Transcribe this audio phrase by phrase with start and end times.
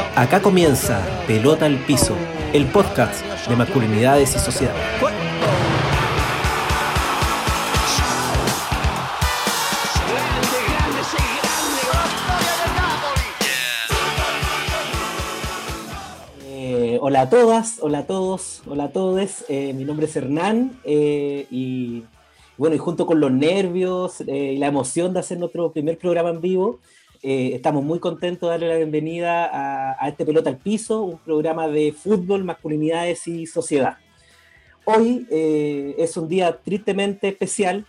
[0.00, 2.16] Acá comienza Pelota al Piso,
[2.54, 4.74] el podcast de masculinidades y sociedad.
[16.46, 19.44] Eh, hola a todas, hola a todos, hola a todos.
[19.50, 22.04] Eh, mi nombre es Hernán eh, y
[22.56, 26.40] bueno, y junto con los nervios y la emoción de hacer nuestro primer programa en
[26.40, 26.80] vivo,
[27.22, 31.92] estamos muy contentos de darle la bienvenida a, este Pelota al Piso, un programa de
[31.92, 33.98] fútbol, masculinidades y sociedad.
[34.84, 37.86] Hoy es un día tristemente especial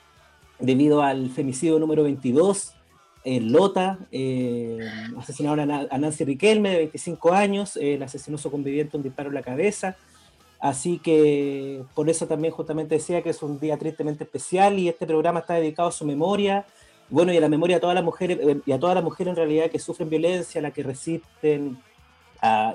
[0.59, 2.75] debido al femicidio número 22
[3.23, 4.79] en Lota, eh,
[5.17, 9.95] asesinaron a, Nancy Riquelme, de 25 años, el asesinoso conviviente un disparo en la cabeza.
[10.59, 15.05] Así que por eso también justamente decía que es un día tristemente especial y este
[15.05, 16.65] programa está dedicado a su memoria,
[17.09, 19.31] bueno, y a la memoria de todas las mujeres, eh, y a todas las mujeres
[19.31, 21.77] en realidad que sufren violencia, a las que resisten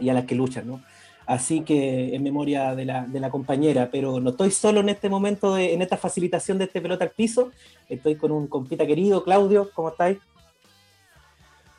[0.01, 0.83] y a las que luchan, ¿no?
[1.27, 5.11] Así que en memoria de la, de la, compañera, pero no estoy solo en este
[5.11, 7.51] momento, en esta facilitación de este pelota al piso,
[7.87, 10.17] estoy con un compita querido, Claudio, ¿cómo estáis?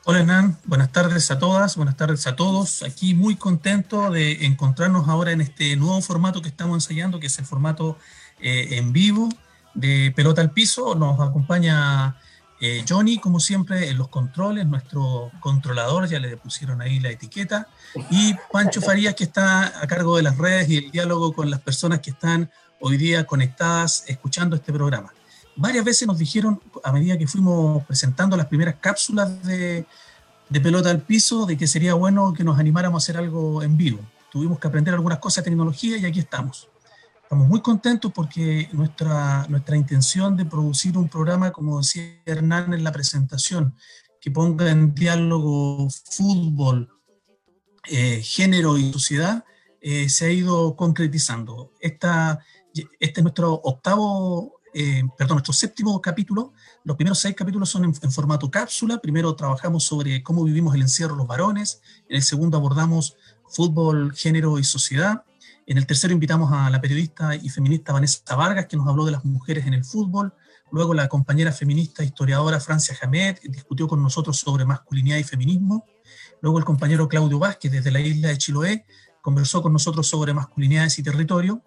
[0.05, 2.83] Hola Hernán, buenas tardes a todas, buenas tardes a todos.
[2.83, 7.37] Aquí muy contento de encontrarnos ahora en este nuevo formato que estamos ensayando, que es
[7.37, 7.97] el formato
[8.39, 9.29] eh, en vivo
[9.73, 10.95] de Pelota al Piso.
[10.95, 12.15] Nos acompaña
[12.61, 17.67] eh, Johnny, como siempre, en los controles, nuestro controlador, ya le pusieron ahí la etiqueta,
[18.09, 21.61] y Pancho Farías, que está a cargo de las redes y el diálogo con las
[21.61, 25.11] personas que están hoy día conectadas escuchando este programa
[25.59, 29.85] varias veces nos dijeron, a medida que fuimos presentando las primeras cápsulas de,
[30.63, 33.99] pelota al piso, de que sería bueno que nos animáramos a hacer algo en vivo.
[34.31, 36.68] Tuvimos que aprender algunas cosas de tecnología y aquí estamos.
[37.29, 42.83] Estamos muy contentos porque nuestra, nuestra intención de producir un programa, como decía Hernán en
[42.83, 43.75] la presentación,
[44.19, 46.89] que ponga en diálogo fútbol,
[47.87, 49.45] eh, género y sociedad,
[49.79, 51.71] eh, se ha ido concretizando.
[51.79, 52.39] Esta,
[52.73, 56.53] este es nuestro octavo eh, perdón, nuestro séptimo capítulo.
[56.83, 58.97] Los primeros seis capítulos son en, formato cápsula.
[58.97, 61.79] Primero trabajamos sobre cómo vivimos el encierro los varones.
[62.07, 63.17] En el segundo abordamos
[63.47, 65.25] fútbol, género y sociedad.
[65.69, 69.11] En el tercero invitamos a la periodista y feminista Vanessa Vargas, que nos habló de
[69.11, 70.33] las mujeres en el fútbol.
[70.71, 75.85] Luego la compañera feminista historiadora Francia Jamet discutió con nosotros sobre masculinidad y feminismo.
[76.41, 78.85] Luego el compañero Claudio Vázquez, desde la isla de Chiloé,
[79.21, 81.61] conversó con nosotros sobre masculinidades y territorio.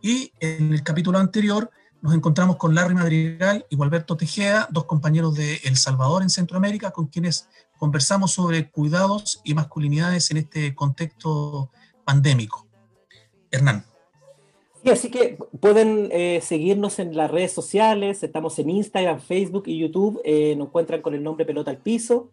[0.00, 1.68] Y en el capítulo anterior
[2.00, 6.92] nos encontramos con Larry Madrigal y Gualberto Tejeda, dos compañeros de El Salvador en Centroamérica,
[6.92, 11.72] con quienes conversamos sobre cuidados y masculinidades en este contexto
[12.04, 12.67] pandémico.
[13.50, 13.84] Hernán.
[14.82, 19.78] Sí, así que pueden eh, seguirnos en las redes sociales, estamos en Instagram, Facebook y
[19.78, 22.30] YouTube, eh, nos encuentran con el nombre Pelota al Piso.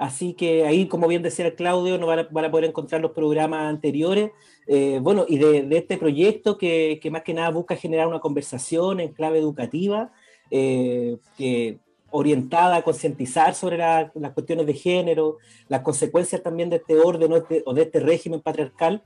[0.00, 4.30] Así que ahí, como bien decía Claudio, nos van a, poder encontrar los programas anteriores.
[4.66, 9.12] Eh, bueno, y de, este proyecto que, más que nada busca generar una conversación en
[9.12, 10.10] clave educativa,
[10.50, 15.36] eh, que, orientada a concientizar sobre las cuestiones de género,
[15.68, 19.02] las consecuencias también de este orden o, este, o de este régimen patriarcal.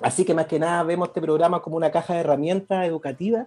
[0.00, 3.46] Así que más que nada vemos este programa como una caja de herramientas educativas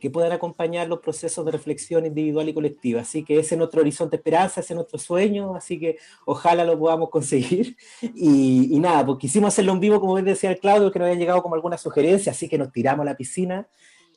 [0.00, 3.02] que puedan acompañar los procesos de reflexión individual y colectiva.
[3.02, 6.64] Así que ese es nuestro horizonte de esperanza, ese es nuestro sueño, así que ojalá
[6.64, 7.76] lo podamos conseguir.
[8.14, 11.42] Y, nada, pues quisimos hacerlo en vivo, como decía el Claudio, que nos habían llegado
[11.42, 13.68] como alguna sugerencia, así que nos tiramos a la piscina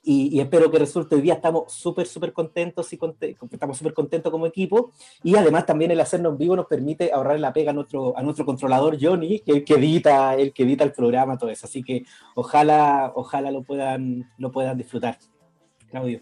[0.04, 1.16] y, espero que resulte.
[1.16, 3.00] Hoy día estamos súper, súper contentos y
[3.52, 4.92] estamos súper contentos como equipo.
[5.24, 8.22] Y además también el hacerlo en vivo nos permite ahorrar la pega a nuestro, a
[8.22, 11.68] nuestro controlador Johnny, que el que edita, el que edita el programa, todo eso.
[11.68, 12.04] Así que
[12.36, 15.18] ojalá, ojalá lo puedan, lo puedan disfrutar.
[15.90, 16.22] Claudio.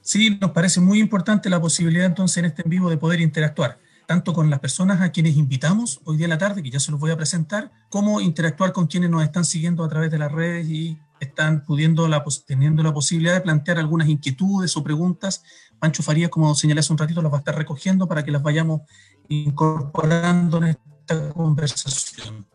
[0.00, 3.78] Sí, nos parece muy importante la posibilidad entonces en este en vivo de poder interactuar,
[4.06, 6.90] tanto con las personas a quienes invitamos hoy día en la tarde, que ya se
[6.90, 10.30] los voy a presentar, como interactuar con quienes nos están siguiendo a través de las
[10.30, 15.42] redes y están pudiendo la, teniendo la posibilidad de plantear algunas inquietudes o preguntas.
[15.78, 18.42] Pancho Farías, como señalé hace un ratito, las va a estar recogiendo para que las
[18.42, 18.82] vayamos
[19.28, 22.53] incorporando en esta conversación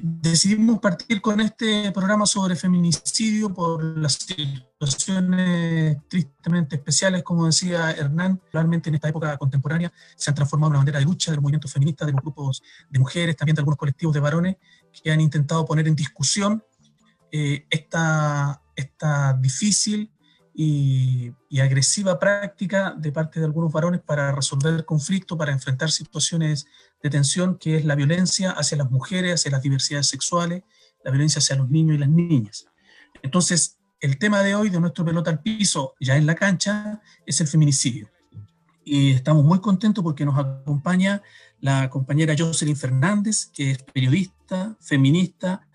[0.00, 8.40] decidimos partir con este programa sobre feminicidio por las situaciones tristemente especiales, como decía Hernán,
[8.52, 11.42] realmente en esta época contemporánea se han transformado en una bandera de lucha de los
[11.42, 14.56] movimientos feministas, de los grupos de mujeres, también de algunos colectivos de varones
[15.02, 16.64] que han intentado poner en discusión
[17.30, 20.10] eh, esta, esta difícil
[20.54, 26.66] y, agresiva práctica de parte de algunos varones para resolver conflictos, para enfrentar situaciones
[27.04, 30.62] de tensión, que es la violencia hacia las mujeres, hacia las diversidades sexuales,
[31.04, 32.66] la violencia hacia los niños y las niñas.
[33.22, 37.42] Entonces, el tema de hoy de nuestro pelota al piso, ya en la cancha, es
[37.42, 38.08] el feminicidio.
[38.86, 41.20] Y estamos muy contentos porque nos acompaña
[41.60, 45.68] la compañera Jocelyn Fernández, que es periodista, feminista,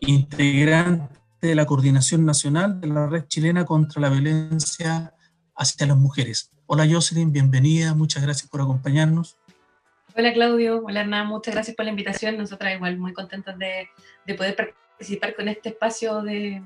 [0.00, 5.12] integrante de la Coordinación Nacional de la Red Chilena contra la Violencia
[5.56, 6.52] hacia las Mujeres.
[6.66, 9.37] Hola Jocelyn, bienvenida, muchas gracias por acompañarnos.
[10.16, 12.36] Hola Claudio, hola Hernán, muchas gracias por la invitación.
[12.36, 13.88] Nosotras igual muy contentas de,
[14.26, 16.62] de poder participar con este espacio de,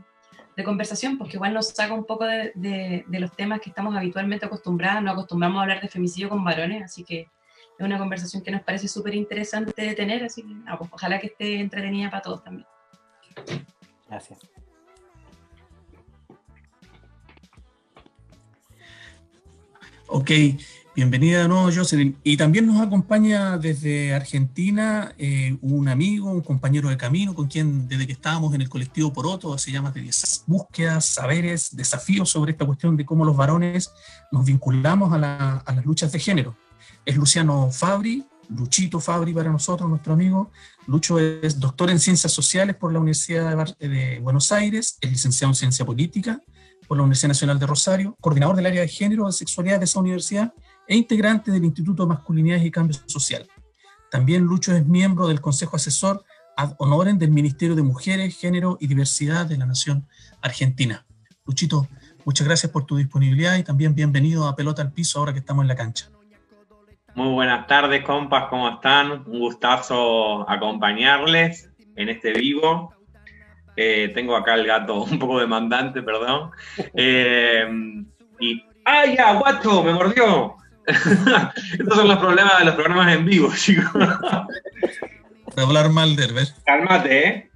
[0.56, 4.46] de, conversación, porque igual nos saca un poco de, de, los temas que estamos habitualmente
[4.46, 7.28] acostumbrados, no acostumbramos a hablar de femicidio con varones, así que
[7.78, 11.18] es una conversación que nos parece súper interesante de tener, así que ah, pues, ojalá
[11.18, 12.66] que esté entretenida para todos también.
[14.08, 14.38] Gracias.
[20.06, 20.30] Ok,
[20.94, 22.16] bienvenida de nuevo, Jocelyn.
[22.22, 27.88] Y también nos acompaña desde Argentina eh, un amigo, un compañero de camino, con quien
[27.88, 30.10] desde que estábamos en el colectivo Poroto, se llama de
[30.46, 33.92] búsquedas, saberes, desafíos sobre esta cuestión de cómo los varones
[34.30, 36.56] nos vinculamos a, a las luchas de género.
[37.04, 40.50] Es Luciano Fabri, Luchito Fabri para nosotros, nuestro amigo.
[40.86, 45.56] Lucho es doctor en Ciencias Sociales por la Universidad de Buenos Aires, es licenciado en
[45.56, 46.40] Ciencia Política
[46.86, 50.00] por la Universidad Nacional de Rosario, coordinador del área de género y sexualidad de esa
[50.00, 50.52] universidad
[50.86, 53.46] e integrante del Instituto de Masculinidades y Cambio Social.
[54.10, 56.24] También Lucho es miembro del Consejo Asesor
[56.56, 60.06] ad honorem del Ministerio de Mujeres, Género y Diversidad de la Nación
[60.42, 61.06] Argentina.
[61.46, 61.88] Luchito,
[62.24, 65.64] muchas gracias por tu disponibilidad y también bienvenido a Pelota al Piso ahora que estamos
[65.64, 66.08] en la cancha.
[67.14, 69.24] Muy buenas tardes, compas, ¿cómo están?
[69.26, 72.94] Un gustazo acompañarles en este vivo.
[73.76, 76.50] Eh, tengo acá el gato un poco demandante, perdón.
[76.94, 77.66] Eh,
[78.40, 78.62] y.
[78.84, 79.84] ¡Ay, ya, guacho!
[79.84, 80.56] ¡Me mordió!
[81.78, 83.92] Estos son los problemas de los programas en vivo, chicos.
[85.54, 86.48] De hablar mal de ver.
[86.64, 87.50] Cálmate, ¿eh?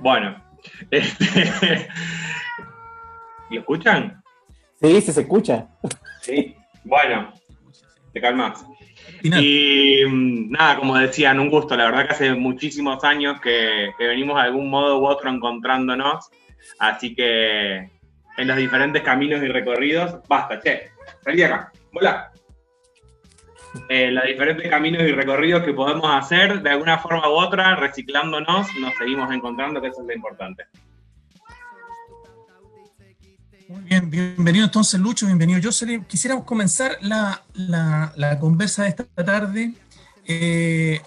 [0.00, 0.42] Bueno.
[0.90, 1.88] Este,
[3.50, 4.22] ¿Lo escuchan?
[4.80, 5.68] Sí, sí se escucha.
[6.20, 6.56] Sí.
[6.84, 7.32] Bueno,
[8.12, 8.64] te calmas.
[9.22, 11.76] Y mm, nada, como decían, un gusto.
[11.76, 16.30] La verdad que hace muchísimos años que, venimos de algún modo u otro encontrándonos.
[16.78, 17.90] Así que
[18.36, 20.90] en los diferentes caminos y recorridos, basta, che,
[21.22, 22.33] salí acá, volá.
[23.88, 28.68] En los diferentes caminos y recorridos que podemos hacer, de alguna forma u otra, reciclándonos,
[28.80, 30.64] nos seguimos encontrando, que eso es lo importante.
[33.68, 36.04] Muy bien, bienvenido entonces Lucho, bienvenido Jocelyn.
[36.04, 39.72] Quisiéramos comenzar la, la, conversa de esta tarde.
[40.26, 41.00] Eh,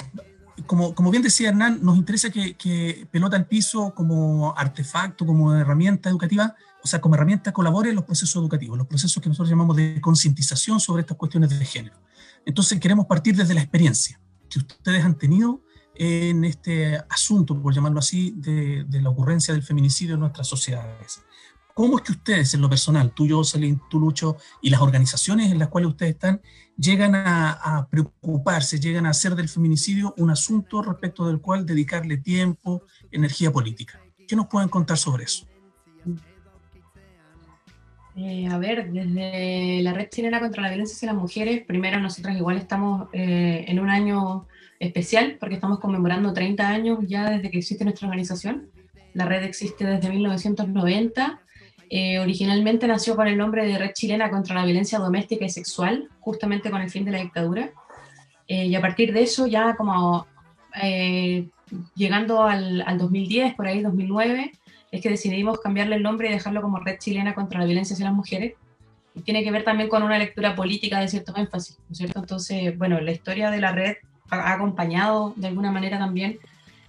[0.65, 6.09] como, como, bien decía Hernán, nos interesa que, Pelota al Piso como artefacto, como herramienta
[6.09, 9.75] educativa, o sea, como herramienta colabore en los procesos educativos, los procesos que nosotros llamamos
[9.75, 11.98] de concientización sobre estas cuestiones de género.
[12.45, 14.19] Entonces queremos partir desde la experiencia
[14.50, 15.62] que ustedes han tenido
[15.94, 21.21] en este asunto, por llamarlo así, de, de la ocurrencia del feminicidio en nuestras sociedades.
[21.77, 25.59] ¿Cómo es que ustedes, en lo personal, tú, Jocelyn, tú, Lucho, y las organizaciones en
[25.59, 26.41] las cuales ustedes están,
[26.75, 32.81] llegan a, preocuparse, llegan a hacer del feminicidio un asunto respecto del cual dedicarle tiempo,
[33.12, 34.01] energía política?
[34.27, 35.45] ¿Qué nos pueden contar sobre eso?
[38.16, 42.35] Eh, a ver, desde la Red Chilena contra la Violencia hacia las Mujeres, primero nosotras
[42.35, 44.47] igual estamos eh, en un año
[44.80, 48.71] especial porque estamos conmemorando 30 años ya desde que existe nuestra organización.
[49.13, 51.42] La red existe desde 1990
[51.89, 56.09] eh, originalmente nació con el nombre de Red Chilena contra la Violencia Doméstica y Sexual,
[56.19, 57.71] justamente con el fin de la dictadura.
[58.47, 60.27] Eh, y a partir de eso, ya como
[60.81, 61.47] eh,
[61.95, 64.51] llegando al, 2010, por ahí 2009,
[64.91, 68.06] es que decidimos cambiarle el nombre y dejarlo como Red Chilena contra la Violencia hacia
[68.06, 68.53] las Mujeres.
[69.15, 72.19] Y tiene que ver también con una lectura política de cierto énfasis, ¿no es cierto?
[72.19, 73.95] Entonces, bueno, la historia de la red
[74.29, 76.37] ha acompañado de alguna manera también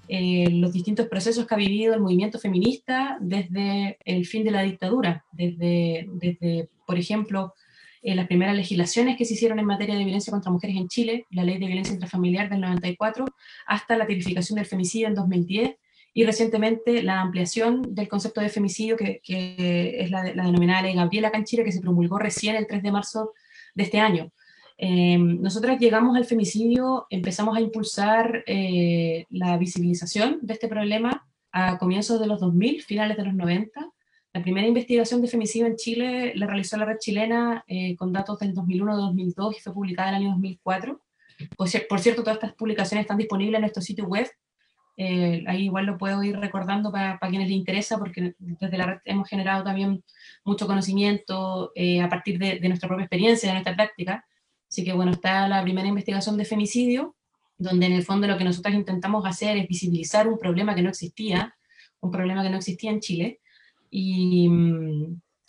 [0.09, 4.63] eh, los distintos procesos que ha vivido el movimiento feminista desde el fin de la
[4.63, 7.55] dictadura, desde, desde por ejemplo,
[8.01, 11.27] eh, las primeras legislaciones que se hicieron en materia de violencia contra mujeres en Chile,
[11.31, 13.27] la ley de violencia intrafamiliar del 94,
[13.67, 15.77] hasta la tipificación del femicidio en 2010
[16.15, 21.31] y recientemente la ampliación del concepto de femicidio, que, es la, la, denominada ley Gabriela
[21.31, 23.33] Canchira, que se promulgó recién el 3 de marzo
[23.75, 24.33] de este año.
[24.81, 31.79] Eh, nosotras llegamos al femicidio, empezamos a impulsar eh, la visibilización de este problema a
[31.79, 33.91] comienzos de los 2000, finales de los 90.
[34.33, 38.39] La primera investigación de femicidio en Chile la realizó la red chilena eh, con datos
[38.39, 41.01] del 2001-2002 y fue publicada en el año 2004.
[41.57, 44.29] Por, por, cierto, todas estas publicaciones están disponibles en nuestro sitio web.
[44.97, 48.87] Eh, ahí igual lo puedo ir recordando para, para, quienes les interesa, porque desde la
[48.87, 50.05] red hemos generado también
[50.45, 54.25] mucho conocimiento a partir de, de, nuestra propia experiencia, de nuestra práctica.
[54.69, 57.17] Así que bueno, está la primera investigación de femicidio,
[57.57, 60.91] donde en el fondo lo que nosotros intentamos hacer es visibilizar un problema que no
[60.91, 61.57] existía,
[62.01, 63.41] un problema que no existía en Chile,
[63.91, 64.49] Y,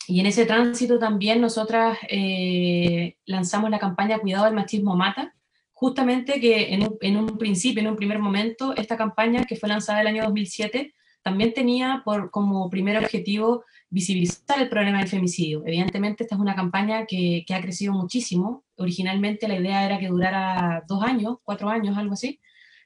[0.08, 5.34] y en ese tránsito también nosotras eh, lanzamos la campaña Cuidado del Machismo Mata,
[5.72, 9.68] justamente que en un, en un, principio, en un primer momento, esta campaña que fue
[9.68, 15.62] lanzada el año 2007, también tenía por, como primer objetivo visibilizar el problema del femicidio.
[15.66, 18.64] Evidentemente, esta es una campaña que, que, ha crecido muchísimo.
[18.76, 22.40] Originalmente la idea era que durara dos años, cuatro años, algo así.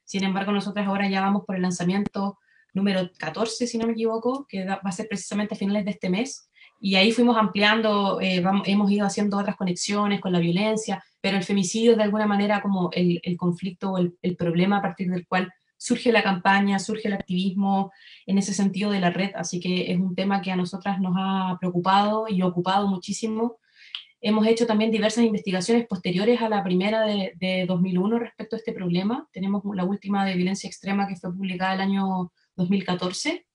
[0.04, 2.38] Sin embargo, nosotras ahora ya vamos por el lanzamiento
[2.72, 6.10] número 14, si no me equivoco, que va a ser precisamente a finales de este
[6.10, 6.48] mes.
[6.80, 11.44] Y ahí fuimos ampliando, eh, hemos ido haciendo otras conexiones con la violencia, pero el
[11.44, 15.52] femicidio es de alguna manera como el, conflicto o el problema a partir del cual
[15.84, 17.92] surge la campaña, surge el activismo
[18.24, 21.14] en ese sentido de la red, así que es un tema que a nosotras nos
[21.18, 23.58] ha preocupado y ocupado muchísimo.
[24.22, 28.72] Hemos hecho también diversas investigaciones posteriores a la primera de, de 2001 respecto a este
[28.72, 29.28] problema.
[29.30, 33.46] Tenemos la última de violencia extrema que fue publicada el año 2014,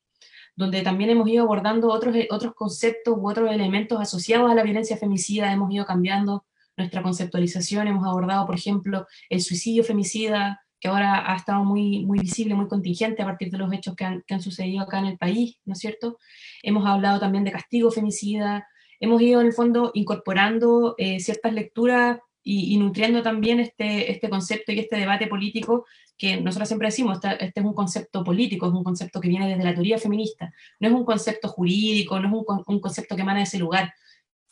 [0.55, 4.97] donde también hemos ido abordando otros, otros conceptos u otros elementos asociados a la violencia
[4.97, 6.45] femicida, hemos ido cambiando
[6.77, 12.19] nuestra conceptualización, hemos abordado, por ejemplo, el suicidio femicida, que ahora ha estado muy, muy
[12.19, 15.05] visible, muy contingente a partir de los hechos que han, que han sucedido acá en
[15.05, 16.17] el país, ¿no es cierto?
[16.63, 18.67] Hemos hablado también de castigo femicida,
[18.99, 24.29] hemos ido en el fondo incorporando eh, ciertas lecturas y, y, nutriendo también este, este
[24.29, 25.85] concepto y este debate político
[26.17, 29.63] que nosotros siempre decimos, este, es un concepto político, es un concepto que viene desde
[29.63, 33.39] la teoría feminista, no es un concepto jurídico, no es un, un concepto que emana
[33.39, 33.93] de ese lugar.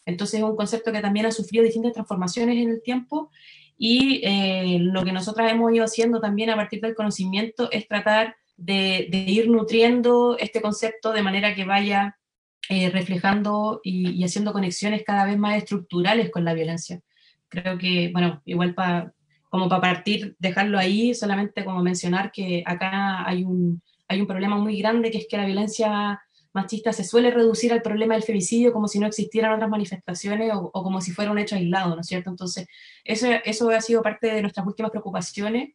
[0.05, 3.29] Entonces es un concepto que también ha sufrido distintas transformaciones en el tiempo
[3.77, 8.36] y eh, lo que nosotras hemos ido haciendo también a partir del conocimiento es tratar
[8.55, 12.17] de, de ir nutriendo este concepto de manera que vaya
[12.69, 17.01] eh, reflejando y, y, haciendo conexiones cada vez más estructurales con la violencia.
[17.50, 19.13] Creo que, bueno, igual para
[19.50, 24.57] como para partir, dejarlo ahí, solamente como mencionar que acá hay un, hay un problema
[24.57, 26.22] muy grande, que es que la violencia
[26.57, 30.69] machista se suele reducir al problema del femicidio como si no existieran otras manifestaciones o,
[30.73, 32.29] o como si fuera un hecho aislado, ¿no es cierto?
[32.29, 32.67] Entonces,
[33.05, 35.69] eso, eso ha sido parte de nuestras últimas preocupaciones.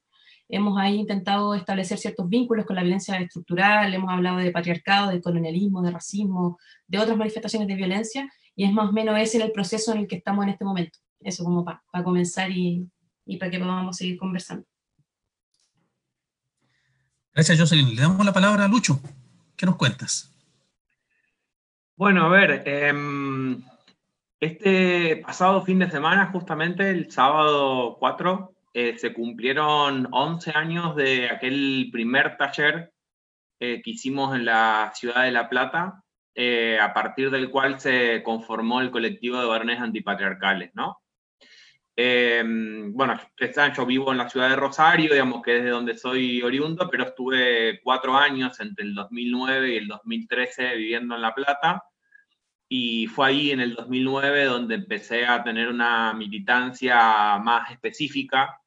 [0.48, 5.22] Hemos ahí intentado establecer ciertos vínculos con la violencia estructural, hemos hablado de patriarcado, de
[5.22, 9.52] colonialismo, de racismo, de otras manifestaciones de violencia, y es más o menos ese el
[9.52, 10.98] proceso en el que estamos en este momento.
[11.20, 12.86] Eso como para pa comenzar y,
[13.24, 14.66] y para que podamos seguir conversando.
[17.34, 17.94] Gracias, Jocelyn.
[17.94, 19.00] Le damos la palabra a Lucho.
[19.56, 20.31] ¿Qué nos cuentas?
[21.96, 22.92] Bueno, a ver, eh,
[24.40, 31.28] este pasado fin de semana, justamente el sábado 4, eh, se cumplieron 11 años de
[31.30, 32.92] aquel primer taller
[33.60, 36.02] eh, que hicimos en la ciudad de La Plata,
[36.34, 41.01] eh, a partir del cual se conformó el colectivo de varones antipatriarcales, ¿no?
[41.94, 42.42] Eh,
[42.90, 43.20] bueno,
[43.76, 47.04] yo vivo en la ciudad de Rosario, digamos que es de donde soy oriundo, pero
[47.04, 51.84] estuve cuatro años entre el 2009 y el 2013 viviendo en La Plata.
[52.68, 58.58] Y fue ahí en el 2009 donde empecé a tener una militancia más específica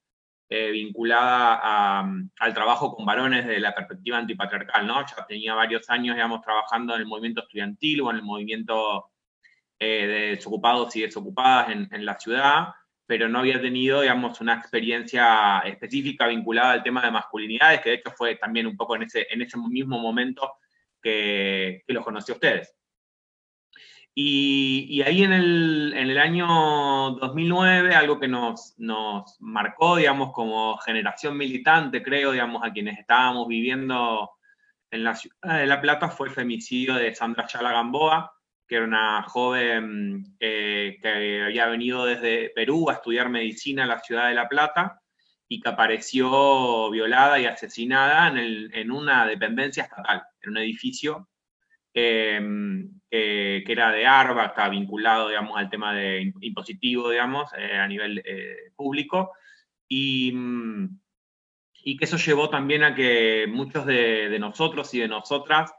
[0.48, 5.04] eh, vinculada a, al trabajo con varones de la perspectiva antipatriarcal, ¿no?
[5.06, 9.12] Ya tenía varios años, digamos, trabajando en el movimiento estudiantil o en el movimiento
[9.80, 12.68] eh, de desocupados y desocupadas en, en la ciudad
[13.06, 14.02] pero no había tenido,
[14.42, 18.96] una experiencia específica vinculada al tema de masculinidades, que de hecho fue también un poco
[18.96, 20.54] en ese, en ese mismo momento
[21.02, 22.76] que, que los conocí a ustedes.
[24.18, 26.48] Y, y ahí en el, en el, año
[27.20, 33.46] 2009, algo que nos, nos marcó, digamos, como generación militante, creo, digamos, a quienes estábamos
[33.50, 34.32] viviendo
[34.90, 38.35] en la ciudad de La Plata, fue el femicidio de Sandra Chala Gamboa,
[38.68, 44.00] que era una joven eh, que había venido desde Perú a estudiar medicina en la
[44.00, 45.02] ciudad de La Plata
[45.48, 51.30] y que apareció violada y asesinada en, el, en una dependencia estatal, en un edificio
[51.98, 57.88] eh, que, era de ARBA, estaba vinculado, digamos, al tema de impositivo, digamos, eh, a
[57.88, 59.32] nivel eh, público,
[59.88, 60.34] y,
[61.84, 65.72] y, que eso llevó también a que muchos de, de nosotros y de nosotras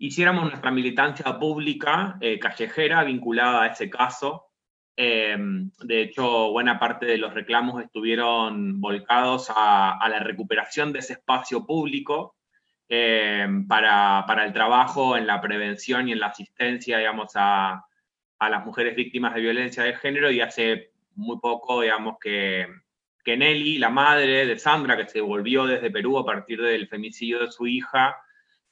[0.00, 4.46] hiciéramos nuestra militancia pública eh, callejera vinculada a ese caso.
[4.96, 11.14] Eh, de hecho, buena parte de los reclamos estuvieron volcados a, la recuperación de ese
[11.14, 12.34] espacio público
[13.68, 17.84] para, para, el trabajo en la prevención y en la asistencia, digamos, a,
[18.38, 20.30] a, las mujeres víctimas de violencia de género.
[20.30, 22.66] Y hace muy poco, digamos, que,
[23.22, 27.40] que Nelly, la madre de Sandra, que se volvió desde Perú a partir del femicidio
[27.40, 28.16] de su hija,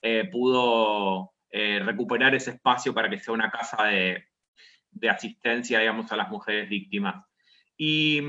[0.01, 4.25] eh, pudo eh, recuperar ese espacio para que sea una casa de,
[4.91, 7.25] de, asistencia, digamos, a las mujeres víctimas.
[7.77, 8.21] Y,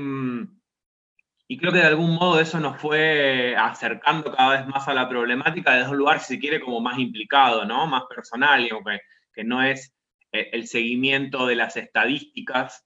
[1.46, 5.08] y creo que de algún modo eso nos fue acercando cada vez más a la
[5.08, 7.86] problemática desde un lugar, si quiere, como más implicado, ¿no?
[7.86, 9.00] Más personal, que,
[9.32, 9.94] que no es
[10.32, 12.84] eh, el seguimiento de las estadísticas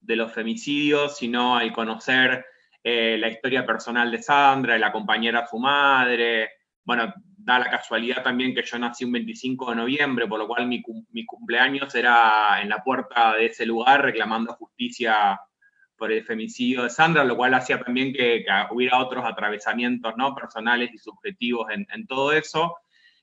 [0.00, 2.44] de los femicidios, sino el conocer
[2.84, 6.50] la historia personal de Sandra, de la compañera a su madre.
[6.84, 7.12] Bueno,
[7.46, 10.82] da la casualidad también que yo nací un 25 de noviembre, por lo cual mi,
[10.82, 15.40] cumpleaños era en la puerta de ese lugar reclamando justicia
[15.96, 20.34] por el femicidio de Sandra, lo cual hacía también que, hubiera otros atravesamientos ¿no?
[20.34, 22.78] personales y subjetivos en, todo eso.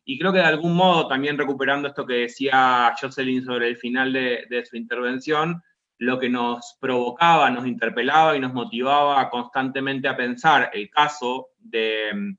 [0.05, 4.13] Y creo que de algún modo, también recuperando esto que decía Jocelyn sobre el final
[4.13, 5.61] de, su intervención,
[5.97, 12.37] lo que nos provocaba, nos interpelaba y nos motivaba constantemente a pensar el caso de,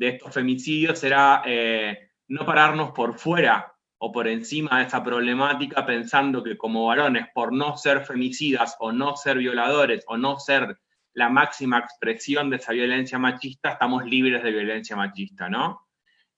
[0.00, 6.42] estos femicidios era eh, no pararnos por fuera o por encima de esa problemática pensando
[6.42, 10.78] que como varones, por no ser femicidas o no ser violadores o no ser
[11.14, 15.86] la máxima expresión de esa violencia machista, estamos libres de violencia machista, ¿no?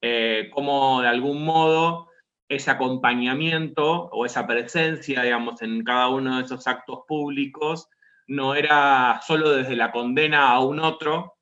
[0.01, 2.09] Eh, como de algún modo
[2.49, 7.89] ese acompañamiento o esa presencia, digamos, en cada uno de esos actos públicos
[8.29, 11.38] no era solo desde la condena a un otro,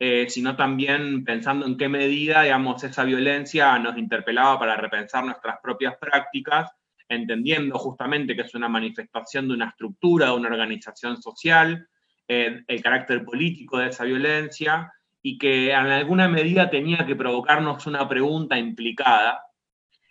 [0.00, 5.56] eh, sino también pensando en qué medida, digamos, esa violencia nos interpelaba para repensar nuestras
[5.60, 6.70] propias prácticas,
[7.08, 11.88] entendiendo justamente que es una manifestación de una estructura, de una organización social,
[12.28, 17.86] eh, el carácter político de esa violencia, y que en alguna medida tenía que provocarnos
[17.86, 19.42] una pregunta implicada,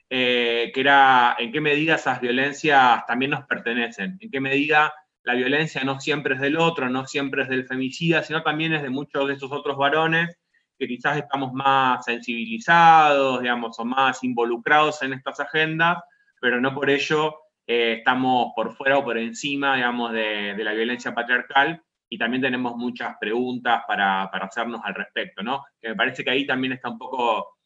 [0.10, 4.94] eh, que era en qué medida esas violencias también nos pertenecen, en qué medida
[5.28, 8.82] la violencia no siempre es del otro, no siempre es del femicida, sino también es
[8.82, 10.38] de muchos de esos otros varones
[10.80, 15.98] que quizás estamos más sensibilizados, digamos, o más involucrados en estas agendas,
[16.40, 17.36] pero no por ello
[17.68, 22.78] eh, estamos por fuera o por encima, digamos, de, la violencia patriarcal y también tenemos
[22.78, 25.66] muchas preguntas para, para, hacernos al respecto, ¿no?
[25.82, 27.58] Que me parece que ahí también está un poco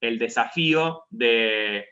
[0.00, 1.86] el desafío de,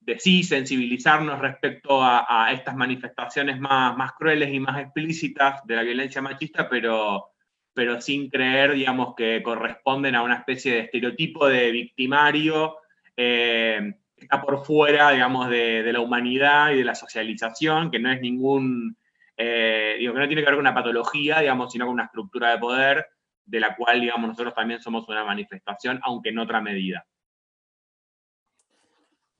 [0.00, 5.82] de sí sensibilizarnos respecto a, estas manifestaciones más, más, crueles y más explícitas de la
[5.82, 7.32] violencia machista, pero,
[7.74, 12.76] pero sin creer, digamos, que corresponden a una especie de estereotipo de victimario
[13.16, 18.10] eh, que está por fuera, digamos, de, la humanidad y de la socialización, que no
[18.10, 18.96] es ningún,
[19.36, 22.50] eh, digo, que no tiene que ver con una patología, digamos, sino con una estructura
[22.50, 23.06] de poder
[23.44, 27.04] de la cual, digamos, nosotros también somos una manifestación, aunque en otra medida.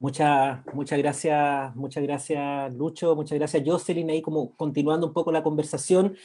[0.03, 5.43] Muchas, muchas gracias, muchas gracias Lucho, muchas gracias Jocelyn, ahí como continuando un poco la
[5.43, 6.17] conversación,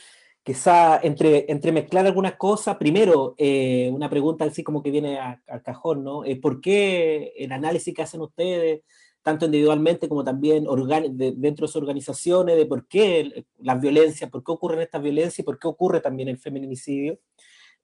[0.44, 5.62] quizá entre, entre mezclar algunas cosas, primero eh, una pregunta así como que viene al
[5.62, 6.24] cajón, ¿no?
[6.24, 8.84] Eh, ¿Por qué el análisis que hacen ustedes,
[9.22, 10.66] tanto individualmente como también
[11.14, 15.44] dentro de sus organizaciones, de por qué las violencias, por qué ocurren estas violencias y
[15.44, 17.20] por qué ocurre también el feminicidio?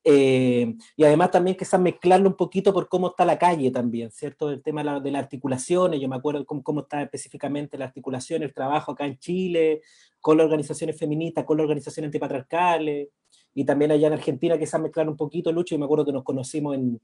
[0.04, 4.50] Eh, y además también que mezclarlo un poquito por cómo está la calle también, ¿cierto?
[4.50, 8.54] El tema de, las articulaciones, yo me acuerdo cómo, cómo está específicamente la articulación, el
[8.54, 9.82] trabajo acá en Chile,
[10.20, 13.10] con las organizaciones feministas, con las organizaciones antipatriarcales,
[13.54, 16.24] y también allá en Argentina se mezclar un poquito, Lucho, y me acuerdo que nos
[16.24, 17.00] conocimos en,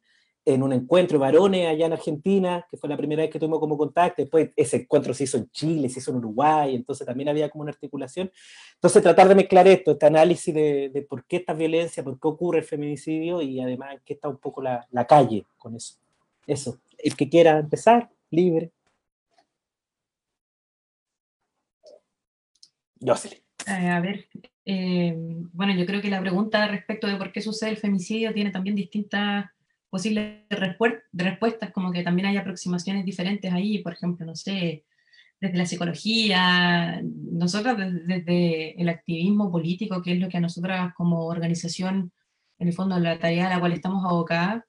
[0.45, 3.60] en un encuentro de varones allá en Argentina, que fue la primera vez que tuvimos
[3.60, 7.28] como contacto, después ese encuentro se hizo en Chile, se hizo en Uruguay, entonces también
[7.28, 8.32] había como una articulación.
[8.76, 12.28] Entonces tratar de mezclar esto, este análisis de, de por qué esta violencia, por qué
[12.28, 15.95] ocurre el feminicidio y además qué está un poco la, la calle con eso.
[16.45, 18.71] Eso, el que quiera empezar, libre.
[23.00, 23.13] Yo
[23.67, 24.28] eh, a ver,
[24.65, 25.13] eh,
[25.54, 28.76] bueno, yo creo que la pregunta respecto de por qué sucede el femicidio tiene también
[28.76, 29.45] distintas
[29.97, 30.43] posibles
[31.15, 34.86] respuestas, como que también hay aproximaciones diferentes ahí, por ejemplo, no sé,
[35.41, 41.25] desde la psicología, nosotros desde, el activismo político, que es lo que a nosotras como
[41.25, 42.12] organización,
[42.60, 44.63] en el fondo la tarea a la cual estamos abocadas,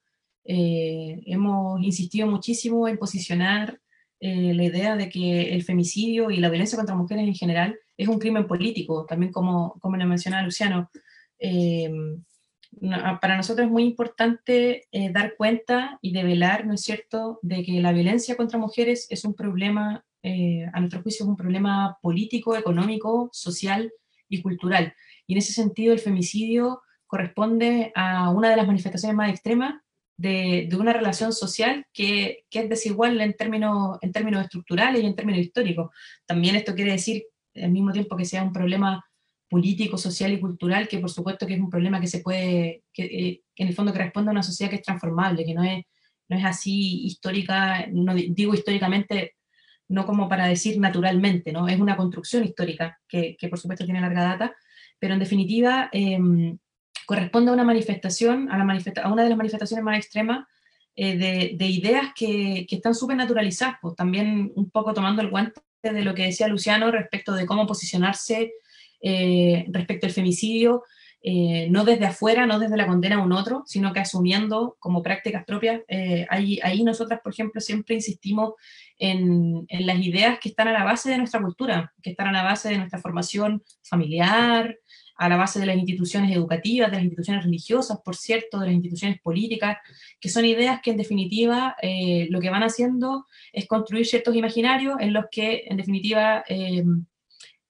[0.45, 3.79] eh, hemos insistido muchísimo en posicionar
[4.21, 8.09] eh, la idea de que el femicidio y la violencia contra mujeres en general es
[8.09, 10.91] un crimen político, también como, como lo mencionaba Luciano.
[11.39, 11.91] Eh,
[13.21, 17.81] para nosotros es muy importante eh, dar cuenta y develar, ¿no es cierto?, de que
[17.81, 22.57] la violencia contra mujeres es un problema, eh, a nuestro juicio, es un problema político,
[22.57, 23.93] económico, social
[24.29, 24.95] y cultural.
[25.27, 29.81] Y en ese sentido, el femicidio corresponde a una de las manifestaciones más extremas
[30.17, 35.07] de, de una relación social que, que, es desigual en términos, en términos estructurales y
[35.07, 35.91] en términos históricos.
[36.27, 39.08] También esto quiere decir, al mismo tiempo que sea un problema
[39.49, 43.05] político, social y cultural, que por supuesto que es un problema que se puede, que,
[43.05, 45.85] eh, en el fondo que responde a una sociedad que es transformable, que no es,
[46.29, 49.37] no es así histórica, no digo históricamente,
[49.89, 51.67] no como para decir naturalmente, ¿no?
[51.67, 54.55] Es una construcción histórica que, que por supuesto tiene larga data,
[54.99, 56.59] pero en definitiva, em,
[57.07, 58.65] corresponde a una manifestación, a, la
[59.03, 60.47] a una de las manifestaciones más extremas
[60.95, 61.17] eh,
[61.57, 66.13] de, ideas que, están súper naturalizadas, pues también un poco tomando el guante de lo
[66.13, 68.53] que decía Luciano respecto de cómo posicionarse
[69.01, 70.83] eh, respecto al femicidio,
[71.21, 75.03] eh, no desde afuera, no desde la condena a un otro, sino que asumiendo como
[75.03, 75.83] prácticas propias.
[76.31, 78.55] ahí, ahí nosotras, por ejemplo, siempre insistimos
[78.99, 82.43] en, las ideas que están a la base de nuestra cultura, que están a la
[82.43, 84.77] base de nuestra formación familiar,
[85.17, 88.75] a la base de las instituciones educativas, de las instituciones religiosas, por cierto, de las
[88.75, 89.79] instituciones políticas,
[90.21, 94.97] que son ideas que en definitiva eh, lo que van haciendo es construir ciertos imaginarios
[95.01, 96.85] en los que en definitiva eh,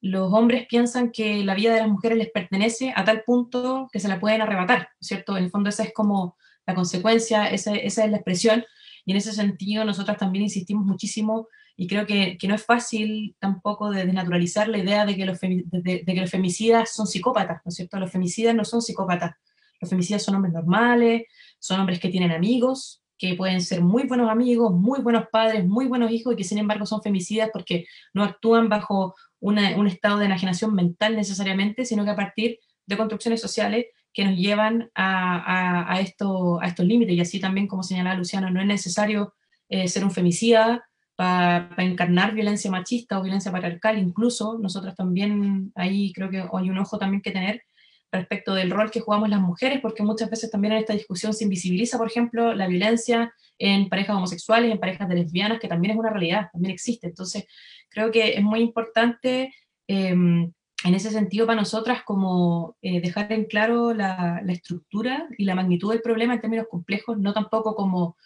[0.01, 4.01] los hombres piensan que la vida de las mujeres les pertenece a tal punto que
[4.01, 5.37] se la pueden arrebatar, ¿cierto?
[5.37, 8.65] En el fondo esa es como la consecuencia, esa, esa es la expresión,
[9.05, 11.49] y en ese sentido nosotras también insistimos muchísimo
[11.81, 16.03] y creo que, no es fácil tampoco de desnaturalizar la idea de que, los de,
[16.05, 18.01] que los femicidas son psicópatas, ¿no es cierto?
[18.01, 19.37] Los femicidas no son psicópatas.
[19.81, 21.23] Los femicidas son hombres normales,
[21.61, 25.87] son hombres que tienen amigos, que pueden ser muy buenos amigos, muy buenos padres, muy
[25.87, 30.27] buenos hijos y que sin embargo son femicidas porque no actúan bajo un estado de
[30.27, 36.61] enajenación mental necesariamente, sino que a partir de construcciones sociales que nos llevan a, esto,
[36.61, 37.15] a estos límites.
[37.15, 39.35] Y así también, como señalaba Luciano, no es necesario
[39.69, 46.13] eh, ser un femicida, para, encarnar violencia machista o violencia patriarcal, incluso nosotros también, ahí
[46.13, 47.63] creo que hay un ojo también que tener
[48.11, 51.45] respecto del rol que jugamos las mujeres, porque muchas veces también en esta discusión se
[51.45, 55.99] invisibiliza, por ejemplo, la violencia en parejas homosexuales, en parejas de lesbianas, que también es
[55.99, 57.07] una realidad, también existe.
[57.07, 57.47] Entonces,
[57.89, 59.53] creo que es muy importante
[59.89, 60.53] em,
[60.85, 65.55] en ese sentido para nosotras como eh, dejar en claro la, la, estructura y la
[65.55, 68.17] magnitud del problema en términos complejos, no tampoco como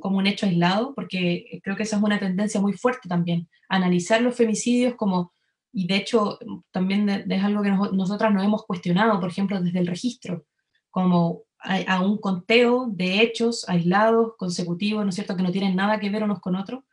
[0.00, 4.20] como un hecho aislado, porque creo que esa es una tendencia muy fuerte también, analizar
[4.22, 5.32] los femicidios como,
[5.72, 6.38] y de hecho
[6.70, 10.44] también es algo que nosotras nos hemos cuestionado, por ejemplo, desde el registro,
[10.90, 15.98] como a, un conteo de hechos aislados, consecutivos, ¿no es cierto?, que no tienen nada
[15.98, 16.84] que ver unos con otros,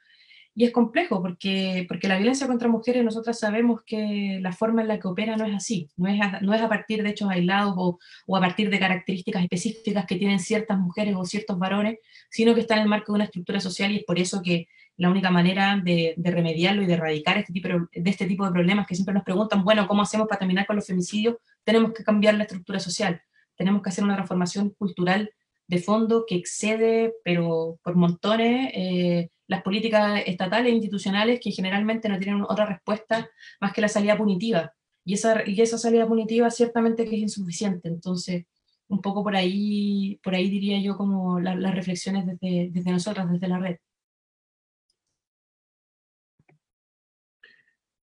[0.56, 4.90] y es complejo porque, porque la violencia contra mujeres nosotras sabemos que la forma en
[4.90, 7.30] la que opera no es así, no es a, no es a partir de hechos
[7.30, 12.00] aislados o, o, a partir de características específicas que tienen ciertas mujeres o ciertos varones,
[12.30, 14.68] sino que está en el marco de una estructura social y es por eso que
[15.00, 18.86] la única manera de, remediarlo y de erradicar este tipo de, este tipo de problemas
[18.86, 21.38] que siempre nos preguntan, bueno, ¿cómo hacemos para terminar con los femicidios?
[21.64, 23.22] Tenemos que cambiar la estructura social,
[23.56, 25.32] tenemos que hacer una transformación cultural
[25.68, 32.10] de fondo que excede, pero por montones, eh, las políticas estatales e institucionales que generalmente
[32.10, 33.30] no tienen otra respuesta
[33.62, 34.74] más que la salida punitiva.
[35.06, 37.88] Y esa, y esa salida punitiva ciertamente es insuficiente.
[37.88, 38.48] Entonces,
[38.90, 43.48] un poco por ahí, por ahí diría yo como las reflexiones desde, desde nosotras, desde
[43.48, 43.78] la red.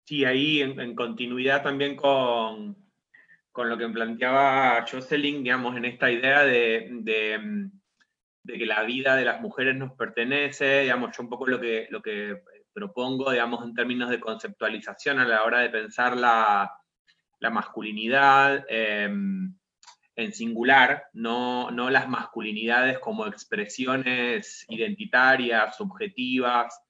[0.05, 2.77] Sí, ahí en, continuidad también con,
[3.51, 7.71] con, lo que planteaba Jocelyn, digamos, en esta idea de, de
[8.45, 11.89] de que la vida de las mujeres nos pertenece, digamos, yo un poco lo que,
[11.91, 16.71] lo que propongo, digamos, en términos de conceptualización a la hora de pensar la,
[17.41, 19.55] masculinidad em,
[20.17, 26.81] en singular, no, no las masculinidades como expresiones identitarias, subjetivas,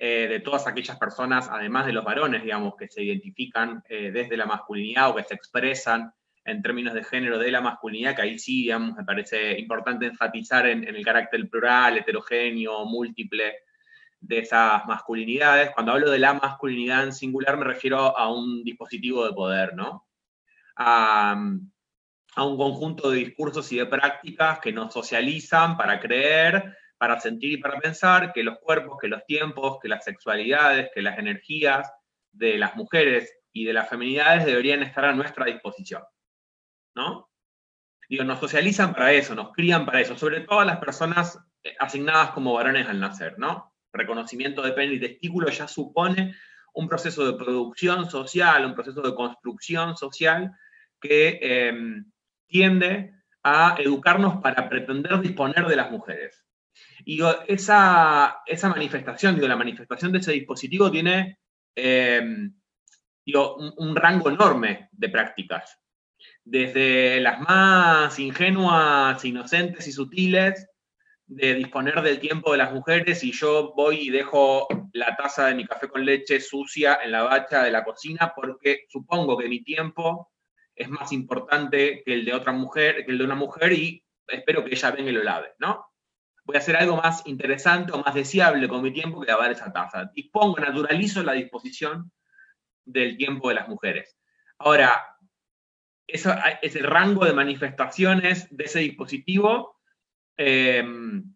[0.00, 4.36] eh, de todas aquellas personas, además de los varones, digamos, que se identifican eh, desde
[4.36, 6.12] la masculinidad o que se expresan
[6.44, 10.66] en términos de género de la masculinidad, que ahí sí, digamos, me parece importante enfatizar
[10.68, 13.54] en, el carácter plural, heterogéneo, múltiple
[14.20, 15.72] de esas masculinidades.
[15.74, 20.06] Cuando hablo de la masculinidad en singular me refiero a un dispositivo de poder, ¿no?
[20.76, 21.32] A,
[22.36, 27.52] a un conjunto de discursos y de prácticas que nos socializan para creer, para sentir
[27.52, 31.90] y para pensar que los cuerpos, que los tiempos, que las sexualidades, que las energías
[32.32, 36.02] de las mujeres y de las feminidades deberían estar a nuestra disposición.
[36.94, 37.30] ¿no?
[38.08, 42.30] Digo, nos socializan para eso, nos crían para eso, sobre todo las personas eh, asignadas
[42.30, 43.74] como varones al nacer, ¿no?
[43.92, 46.34] Reconocimiento de pene y testículo ya supone
[46.72, 50.52] un proceso de producción social, un proceso de construcción social
[51.00, 52.10] que em,
[52.46, 56.47] tiende a educarnos para pretender disponer de las mujeres.
[57.04, 61.38] Y esa, esa manifestación, digo, la manifestación de ese dispositivo tiene
[61.74, 62.52] em,
[63.24, 65.78] digo, un, rango enorme de prácticas
[66.44, 70.66] desde las más ingenuas, inocentes y sutiles,
[71.26, 75.54] de disponer del tiempo de las mujeres y yo voy y dejo la taza de
[75.54, 79.62] mi café con leche sucia en la bacha de la cocina porque supongo que mi
[79.62, 80.32] tiempo
[80.74, 84.64] es más importante que el de otra mujer, que el de una mujer y espero
[84.64, 85.84] que ella venga y lo lave, ¿no?
[86.48, 89.70] Voy a hacer algo más interesante o más deseable con mi tiempo que lavar esa
[89.70, 90.10] taza.
[90.14, 92.10] Dispongo, naturalizo la disposición
[92.86, 94.16] del tiempo de las mujeres.
[94.56, 95.14] Ahora,
[96.06, 99.78] eso, ese rango de manifestaciones de ese dispositivo
[100.38, 101.34] em,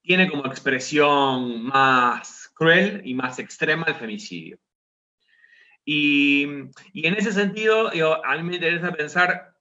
[0.00, 4.58] tiene como expresión más cruel y más extrema el femicidio.
[5.84, 7.90] Y, en ese sentido,
[8.24, 9.54] a mí me interesa pensar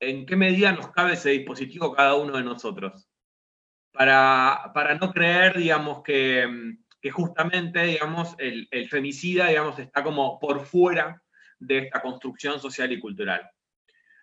[0.00, 3.06] en qué medida nos cabe ese dispositivo cada uno de nosotros.
[3.94, 10.40] Para, para no creer, digamos, que, que justamente, digamos, el, el, femicida, digamos, está como
[10.40, 11.22] por fuera
[11.60, 13.48] de esta construcción social y cultural.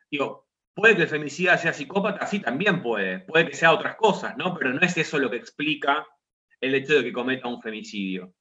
[0.10, 4.36] Digo, puede que el femicida sea psicópata, sí, también puede, puede que sea otras cosas,
[4.36, 4.54] ¿no?
[4.54, 6.06] Pero no es eso lo que explica
[6.60, 8.34] el hecho de que cometa un femicidio.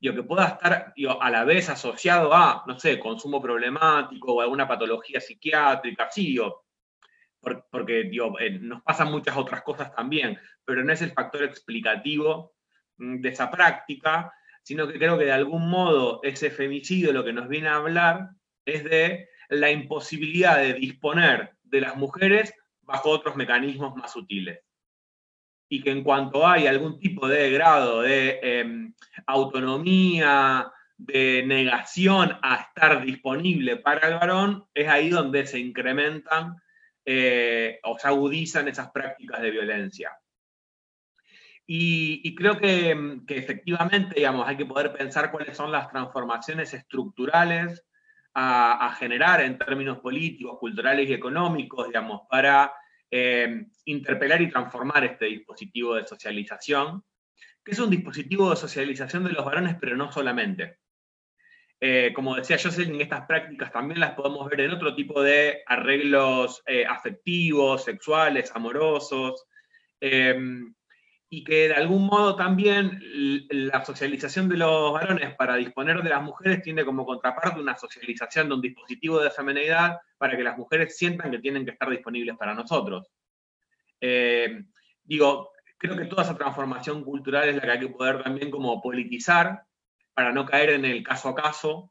[0.00, 4.40] Digo, que pueda estar digo, a la vez asociado a, no sé, consumo problemático o
[4.40, 6.64] alguna patología psiquiátrica, sí, digo,
[7.40, 12.54] porque digo, eh, nos pasan muchas otras cosas también, pero no es el factor explicativo
[12.98, 17.32] mm, de esa práctica, sino que creo que de algún modo ese femicidio lo que
[17.32, 18.30] nos viene a hablar
[18.64, 24.60] es de la imposibilidad de disponer de las mujeres bajo otros mecanismos más sutiles.
[25.68, 28.94] Y que en cuanto hay algún tipo de grado de em,
[29.26, 36.56] autonomía, de negación a estar disponible para el varón, es ahí donde se incrementan
[37.04, 40.10] eh, o se agudizan esas prácticas de violencia.
[41.72, 47.86] Y, creo que, efectivamente, digamos, hay que poder pensar cuáles son las transformaciones estructurales
[48.34, 52.72] a, generar en términos políticos, culturales y económicos, digamos, para
[53.08, 57.04] eh, interpelar y transformar este dispositivo de socialización,
[57.64, 60.79] que es un dispositivo de socialización de los varones, pero no solamente.
[61.80, 66.62] Eh, como decía Jocelyn, estas prácticas también las podemos ver en otro tipo de arreglos
[66.66, 69.46] eh, afectivos, sexuales, amorosos
[71.32, 73.00] y que de algún modo también
[73.50, 78.48] la socialización de los varones para disponer de las mujeres tiene como contraparte una socialización
[78.48, 82.36] de un dispositivo de feminidad para que las mujeres sientan que tienen que estar disponibles
[82.36, 83.06] para nosotros.
[84.00, 84.64] Eh,
[85.04, 88.82] digo, creo que toda esa transformación cultural es la que hay que poder también como
[88.82, 89.62] politizar
[90.20, 91.90] para no caer en el caso a caso,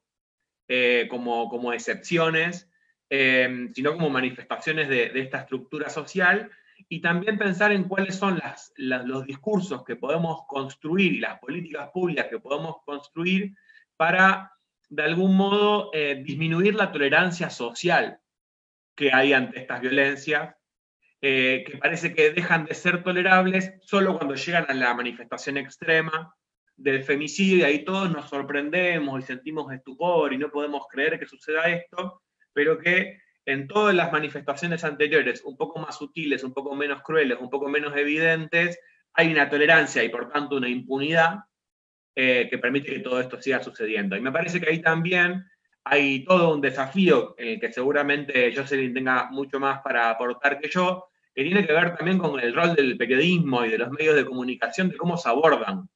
[0.68, 2.70] eh, como, como excepciones,
[3.10, 6.52] eh, sino como manifestaciones de, de esta estructura social
[6.88, 8.40] y también pensar en cuáles son
[8.76, 13.56] los discursos que podemos construir y las políticas públicas que podemos construir
[13.98, 14.54] para,
[14.90, 18.20] de algún modo, eh, disminuir la tolerancia social
[18.96, 20.56] que hay ante estas violencias,
[21.20, 26.36] eh, que parece que dejan de ser tolerables solo cuando llegan a la manifestación extrema
[26.80, 31.26] del femicidio y ahí todos nos sorprendemos y sentimos estupor y no podemos creer que
[31.26, 32.22] suceda esto,
[32.54, 37.38] pero que en todas las manifestaciones anteriores, un poco más sutiles, un poco menos crueles,
[37.40, 38.80] un poco menos evidentes,
[39.14, 41.40] hay una tolerancia y por tanto una impunidad
[42.16, 44.16] eh, que permite que todo esto siga sucediendo.
[44.16, 45.46] Y me parece que ahí también
[45.84, 50.70] hay todo un desafío en el que seguramente Jocelyn tenga mucho más para aportar que
[50.70, 54.16] yo, que tiene que ver también con el rol del periodismo y de los medios
[54.16, 55.90] de comunicación, de cómo se abordan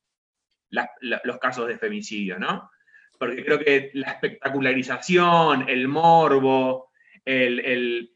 [1.23, 2.69] los casos de femicidio, ¿no?
[3.17, 6.89] Porque creo que la espectacularización, el morbo,
[7.23, 8.09] el,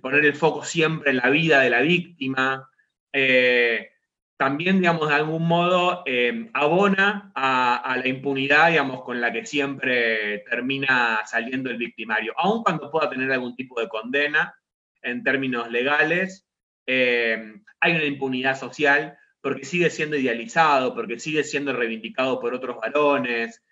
[0.00, 2.68] poner el foco siempre en la vida de la víctima,
[3.12, 3.90] eh,
[4.38, 10.44] también, digamos, de algún modo eh, abona a, la impunidad, digamos, con la que siempre
[10.48, 14.54] termina saliendo el victimario, aun cuando pueda tener algún tipo de condena
[15.02, 16.48] en términos legales,
[16.86, 22.76] eh, hay una impunidad social porque sigue siendo idealizado, porque sigue siendo reivindicado por otros
[22.76, 23.62] varones,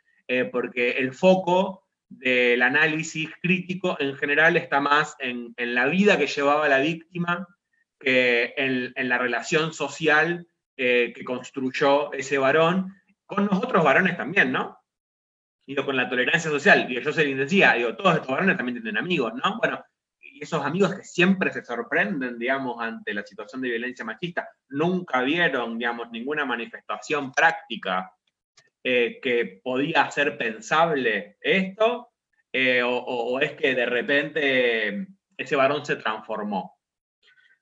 [0.50, 6.68] porque el foco del análisis crítico en general está más en, la vida que llevaba
[6.68, 7.46] la víctima
[7.98, 14.52] que en, la relación social eh, que construyó ese varón, con los otros varones también,
[14.52, 14.79] ¿no?
[15.66, 16.87] Digo, con la tolerancia social.
[16.87, 19.59] Digo, yo se les decía, digo, todos estos varones también tienen amigos, ¿no?
[19.59, 19.95] Bueno, y
[20.40, 25.79] esos amigos que siempre se sorprenden, digamos, ante la situación de violencia machista, nunca vieron,
[25.79, 28.12] digamos, ninguna manifestación práctica
[28.83, 32.11] eh, que podía ser pensable esto,
[32.53, 36.79] eh, o, es que de repente ese varón se transformó.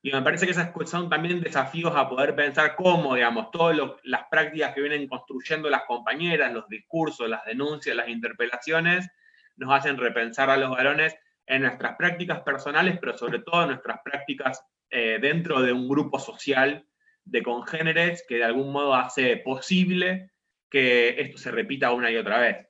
[0.02, 4.24] Y me parece que esas son también desafíos a poder pensar cómo, digamos, todas las
[4.30, 9.08] prácticas que vienen construyendo las compañeras, los discursos, las denuncias, las interpelaciones,
[9.56, 14.00] nos hacen repensar a los varones en nuestras prácticas personales, pero sobre todo en nuestras
[14.04, 16.86] prácticas eh, dentro de un grupo social
[17.24, 20.30] de congéneres que de algún modo hace posible
[20.70, 22.66] que esto se repita una y otra vez.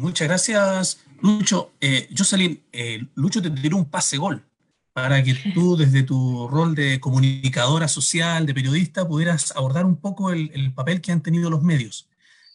[0.00, 1.72] muchas gracias, Lucho.
[1.80, 4.44] Eh, Jocelyn, eh, Lucho te tiró un pase gol
[4.92, 10.32] para que tú, desde tu rol de comunicadora social, de periodista, pudieras abordar un poco
[10.32, 12.09] el, papel que han tenido los medios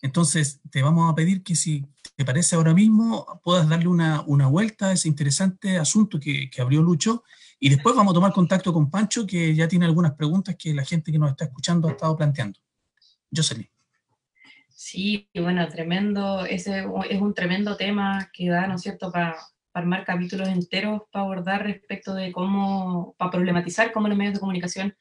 [0.06, 1.84] Entonces, te vamos a pedir que si
[2.16, 7.24] te parece ahora mismo, puedas darle una, vuelta a ese interesante asunto que, abrió Lucho
[7.60, 10.86] y después vamos a tomar contacto con Pancho, que ya tiene algunas preguntas que la
[10.86, 12.60] gente que nos está escuchando ha estado planteando.
[13.36, 13.68] Jocelyn.
[14.70, 19.36] Sí, bueno, tremendo, ese es un tremendo tema que da, ¿no es cierto?, para
[19.74, 24.96] armar capítulos enteros para abordar respecto de cómo, para problematizar cómo los medios de comunicación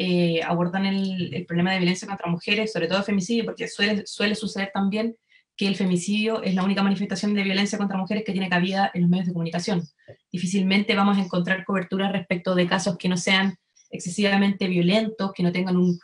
[0.00, 5.16] eh, abordan el, problema de violencia contra mujeres, sobre todo femicidio, porque suele, suceder también
[5.56, 9.00] que el femicidio es la única manifestación de violencia contra mujeres que tiene cabida en
[9.02, 9.82] los medios de comunicación.
[10.30, 13.56] Difícilmente vamos a encontrar cobertura respecto de casos que no sean
[13.90, 15.98] excesivamente violentos, que no tengan un,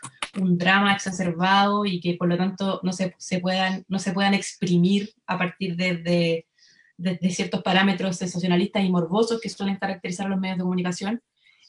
[0.58, 5.38] drama exacerbado y que por lo tanto no se, puedan, no se puedan exprimir a
[5.38, 6.44] partir de,
[7.30, 11.22] ciertos parámetros sensacionalistas y morbosos que suelen caracterizar los medios de comunicación.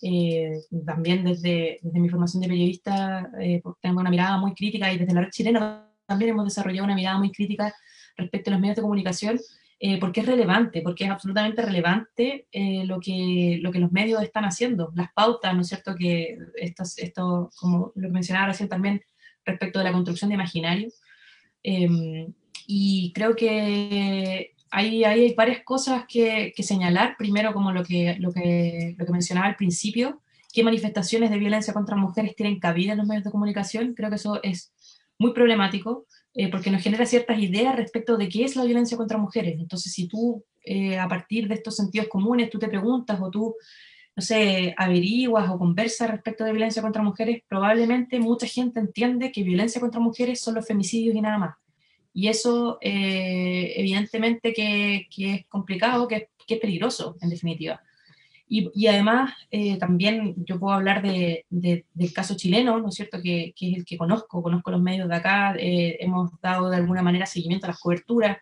[0.07, 4.99] Eh, también desde, desde, mi formación de periodista eh, tengo una mirada muy crítica y
[4.99, 7.73] desde la red chilena también hemos desarrollado una mirada muy crítica
[8.15, 9.39] respecto a los medios de comunicación
[9.79, 12.47] eh, porque es relevante, porque es absolutamente relevante
[12.85, 15.95] lo, que, lo que los medios están haciendo, las pautas, ¿no es cierto?
[15.95, 19.01] Que esto, esto como lo que mencionaba recién también
[19.43, 20.89] respecto de la construcción de imaginario.
[22.67, 27.15] y creo que hay, hay varias cosas que, señalar.
[27.17, 31.73] Primero, como lo que, lo, que, lo que mencionaba al principio, qué manifestaciones de violencia
[31.73, 33.93] contra mujeres tienen cabida en los medios de comunicación.
[33.93, 34.73] Creo que eso es
[35.17, 39.17] muy problemático eh, porque nos genera ciertas ideas respecto de qué es la violencia contra
[39.17, 39.55] mujeres.
[39.57, 43.55] Entonces, si tú, eh, a partir de estos sentidos comunes, tú te preguntas o tú,
[44.13, 49.41] no sé, averiguas o conversas respecto de violencia contra mujeres, probablemente mucha gente entiende que
[49.41, 51.55] violencia contra mujeres son los femicidios y nada más.
[52.17, 57.81] Y eso, eh, evidentemente, que, es complicado, que, es peligroso, en definitiva.
[58.47, 63.53] Y, además, eh, también yo puedo hablar de, del caso chileno, ¿no es cierto?, que,
[63.59, 67.25] es el que conozco, conozco los medios de acá, eh, hemos dado de alguna manera
[67.25, 68.37] seguimiento a las coberturas.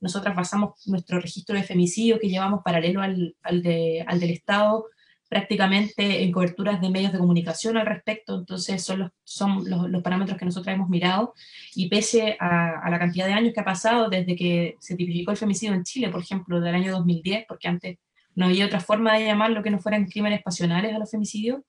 [0.00, 3.62] Nosotras basamos nuestro registro de femicidio que llevamos paralelo al, al,
[4.06, 4.84] al del Estado
[5.28, 10.38] prácticamente en coberturas de medios de comunicación al respecto, entonces son los, son los, parámetros
[10.38, 11.34] que nosotros hemos mirado.
[11.74, 15.36] Y pese a, la cantidad de años que ha pasado desde que se tipificó el
[15.36, 17.98] femicidio en Chile, por ejemplo, del año 2010, porque antes
[18.34, 21.62] no había otra forma de llamarlo que no fueran crímenes pasionales a los femicidios,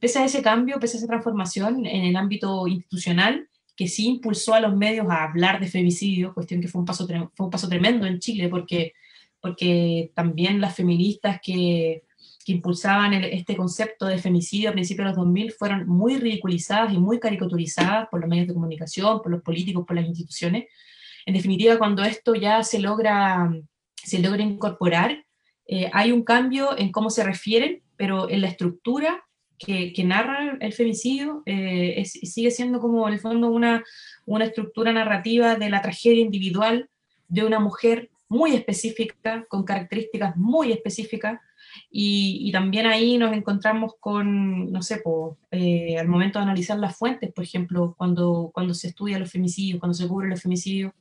[0.00, 4.54] pese a ese cambio, pese a esa transformación en el ámbito institucional, que sí impulsó
[4.54, 7.68] a los medios a hablar de femicidio, cuestión que fue un paso, fue un paso
[7.68, 8.92] tremendo en Chile, porque,
[9.40, 12.02] porque también las feministas que
[12.44, 16.98] que impulsaban este concepto de femicidio a principios de los 2000 fueron muy ridiculizadas y
[16.98, 20.66] muy caricaturizadas por los medios de comunicación, por los políticos, por las instituciones.
[21.26, 23.52] En definitiva, cuando esto ya se logra,
[23.94, 25.24] se logra incorporar,
[25.66, 29.24] eh, hay un cambio en cómo se refieren, pero en la estructura
[29.58, 33.84] que, que narra el femicidio eh, sigue siendo como en el fondo una,
[34.26, 36.88] una estructura narrativa de la tragedia individual
[37.28, 41.40] de una mujer muy específica, con características muy específicas,
[41.90, 45.02] y, también ahí nos encontramos con, no sé,
[45.50, 49.78] eh, al momento de analizar las fuentes, por ejemplo, cuando, cuando se estudia los femicidios,
[49.78, 50.92] cuando se cubren los femicidios,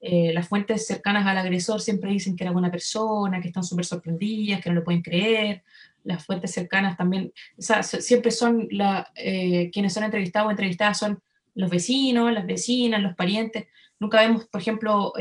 [0.00, 3.84] eh, las fuentes cercanas al agresor siempre dicen que era buena persona, que están súper
[3.84, 5.62] sorprendidas, que no lo pueden creer.
[6.02, 10.98] Las fuentes cercanas también, o sea, siempre son la, eh, quienes son entrevistados o entrevistadas
[10.98, 11.20] son
[11.54, 13.66] los vecinos, las vecinas, los parientes.
[13.98, 15.12] Nunca vemos, por ejemplo,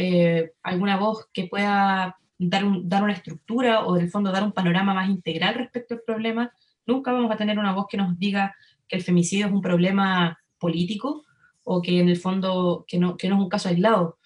[0.63, 2.17] alguna voz que pueda
[2.49, 2.65] dar,
[3.03, 6.51] una estructura o, en el fondo, dar un panorama más integral respecto al problema,
[6.85, 8.55] nunca vamos a tener una voz que nos diga
[8.87, 11.23] que el femicidio es un problema político
[11.63, 14.17] o que en el fondo que no, que no es un caso aislado.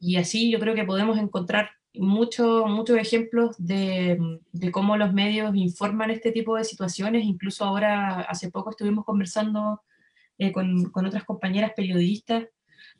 [0.00, 4.18] Y así yo creo que podemos encontrar muchos muchos ejemplos de,
[4.52, 7.24] de, cómo los medios informan este tipo de situaciones.
[7.24, 9.82] Incluso ahora, hace poco estuvimos conversando
[10.38, 12.46] eh, con, con, otras compañeras periodistas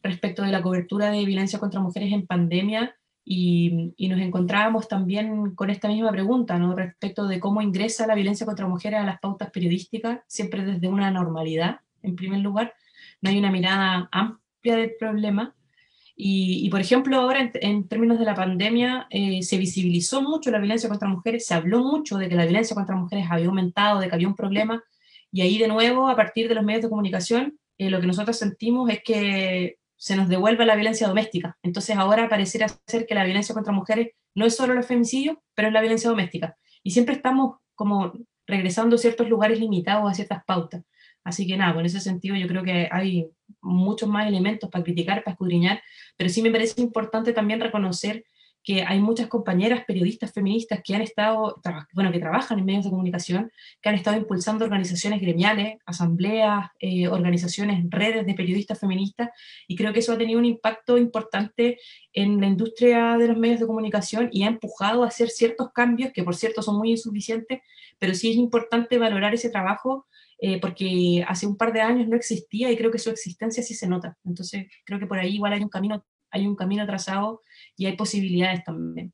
[0.02, 5.70] respecto de la cobertura de violencia contra mujeres en pandemia y, nos encontrábamos también con
[5.70, 6.74] esta misma pregunta, ¿no?
[6.74, 11.10] Respecto de cómo ingresa la violencia contra mujeres a las pautas periodísticas, siempre desde una
[11.10, 12.74] normalidad, en primer lugar.
[13.20, 15.54] No hay una mirada amplia del problema.
[16.14, 20.88] Y, por ejemplo, ahora en, términos de la pandemia, eh, se visibilizó mucho la violencia
[20.88, 24.14] contra mujeres, se habló mucho de que la violencia contra mujeres había aumentado, de que
[24.14, 24.82] había un problema.
[25.32, 28.36] Y ahí, de nuevo, a partir de los medios de comunicación, eh, lo que nosotros
[28.36, 31.56] sentimos es que se nos devuelve la violencia doméstica.
[31.62, 35.68] Entonces ahora pareciera ser que la violencia contra mujeres no es solo los femicidios, pero
[35.68, 36.56] es la violencia doméstica.
[36.82, 38.12] Y siempre estamos como
[38.44, 40.82] regresando a ciertos lugares limitados, a ciertas pautas.
[41.22, 43.28] Así que nada, en ese sentido yo creo que hay
[43.60, 45.80] muchos más elementos para criticar, para escudriñar,
[46.16, 48.24] pero sí me parece importante también reconocer
[48.64, 51.60] que hay muchas compañeras periodistas feministas que han estado,
[51.94, 53.50] bueno, que trabajan en medios de comunicación,
[53.80, 59.30] que han estado impulsando organizaciones gremiales, asambleas, eh, organizaciones, redes de periodistas feministas,
[59.66, 61.78] y creo que eso ha tenido un impacto importante
[62.12, 66.12] en la industria de los medios de comunicación y ha empujado a hacer ciertos cambios,
[66.12, 67.60] que por cierto son muy insuficientes,
[67.98, 70.06] pero sí es importante valorar ese trabajo
[70.38, 73.74] eh, porque hace un par de años no existía y creo que su existencia sí
[73.74, 74.18] se nota.
[74.24, 77.42] Entonces, creo que por ahí igual hay un camino, hay un camino trazado
[77.76, 79.12] y hay posibilidades también.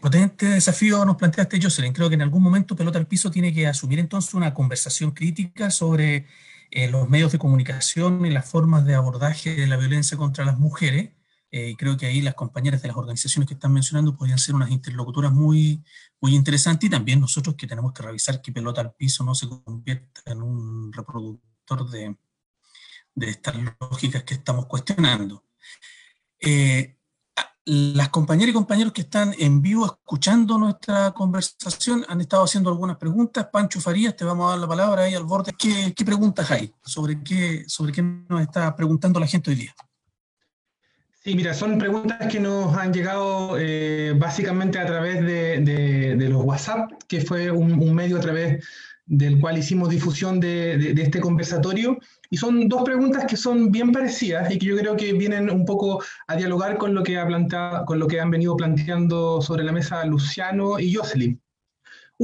[0.00, 1.92] Potente, desafío nos planteaste, Jocelyn.
[1.92, 5.70] Creo que en algún momento Pelota al Piso tiene que asumir entonces una conversación crítica
[5.70, 6.26] sobre
[6.70, 10.58] eh, los medios de comunicación y las formas de abordaje de la violencia contra las
[10.58, 11.10] mujeres.
[11.50, 14.70] Eh, creo que ahí las compañeras de las organizaciones que están mencionando podrían ser unas
[14.70, 15.84] interlocutoras muy,
[16.18, 19.48] muy interesantes y también nosotros que tenemos que revisar que pelota al piso no se
[19.48, 22.16] convierta en un reproductor de,
[23.14, 25.44] de estas lógicas que estamos cuestionando.
[26.40, 26.96] Eh,
[27.64, 32.96] las compañeras y compañeros que están en vivo escuchando nuestra conversación han estado haciendo algunas
[32.96, 33.46] preguntas.
[33.52, 35.52] Pancho Farías, te vamos a dar la palabra ahí al borde.
[35.56, 36.72] ¿Qué, preguntas hay?
[36.84, 39.74] ¿Sobre qué, ¿Sobre qué nos está preguntando la gente hoy día?
[41.22, 46.90] Sí, mira, son preguntas que nos han llegado eh, básicamente a través de, los WhatsApp,
[47.06, 48.66] que fue un, medio a través
[49.12, 51.98] del cual hicimos difusión de, este conversatorio.
[52.30, 55.66] Y son dos preguntas que son bien parecidas y que yo creo que vienen un
[55.66, 59.64] poco a dialogar con lo que, ha planteado, con lo que han venido planteando sobre
[59.64, 61.41] la mesa Luciano y Jocelyn.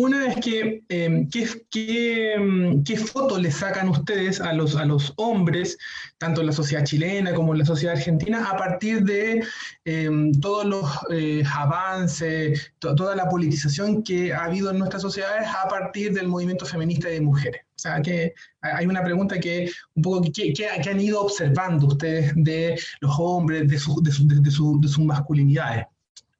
[0.01, 5.77] Una es que, em, em, ¿qué, foto le sacan ustedes a los, a los hombres,
[6.19, 9.43] tanto en la sociedad chilena como en la sociedad argentina, a partir de
[9.85, 15.67] em, todos los eh, avances, toda la politización que ha habido en nuestras sociedades a
[15.69, 17.63] partir del movimiento feminista de mujeres?
[17.71, 22.79] O sea, que hay una pregunta que un poco, ¿qué, han ido observando ustedes de
[23.01, 24.51] los hombres, de, de, de
[24.89, 25.87] sus masculinidades?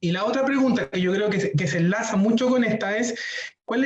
[0.01, 3.15] Y la otra pregunta que yo creo que se, que enlaza mucho con esta es,
[3.65, 3.85] ¿cuál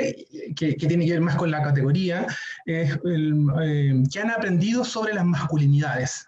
[0.55, 2.27] que, tiene que ver más con la categoría,
[2.65, 6.27] es eh, ¿qué han aprendido sobre las masculinidades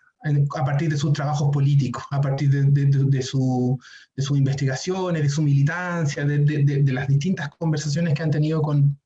[0.58, 3.80] a partir de sus trabajos políticos, a partir de, su,
[4.18, 8.98] sus investigaciones, de su militancia, de, las distintas conversaciones que han tenido con,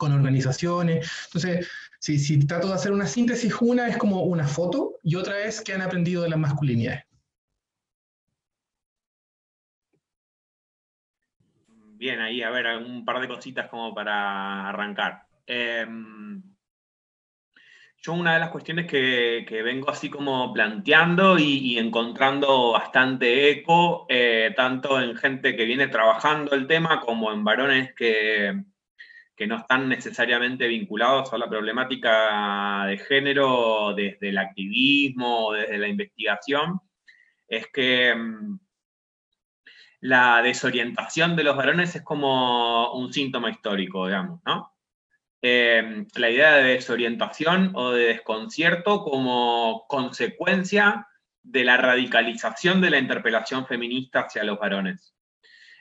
[0.00, 1.08] organizaciones?
[1.26, 1.68] Entonces,
[2.00, 5.60] si, si trato de hacer una síntesis, una es como una foto y otra es
[5.60, 7.04] qué han aprendido de las masculinidades.
[12.04, 15.22] Bien, ahí, a ver, un par de cositas como para arrancar.
[15.46, 16.42] Em,
[18.02, 24.52] yo una de las cuestiones que, vengo así como planteando y, encontrando bastante eco, eh,
[24.54, 28.54] tanto en gente que viene trabajando el tema como en varones que,
[29.34, 35.78] que no están necesariamente vinculados a la problemática de género desde el activismo o desde
[35.78, 36.80] la investigación,
[37.48, 38.58] es que em,
[40.04, 44.74] la desorientación de los varones es como un síntoma histórico, digamos, ¿no?
[45.40, 51.08] Eh, la idea de desorientación o de desconcierto como consecuencia
[51.42, 55.14] de la radicalización de la interpelación feminista hacia los varones.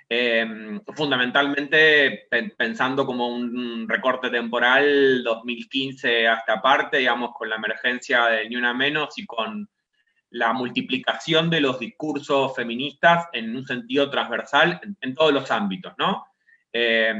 [0.08, 8.48] Eh, fundamentalmente pensando como un recorte temporal 2015 hasta parte, digamos, con la emergencia de
[8.48, 9.68] Ni Una Menos y con
[10.34, 16.26] la multiplicación de los discursos feministas en un sentido transversal en, todos los ámbitos, ¿no?
[16.72, 17.14] Eh,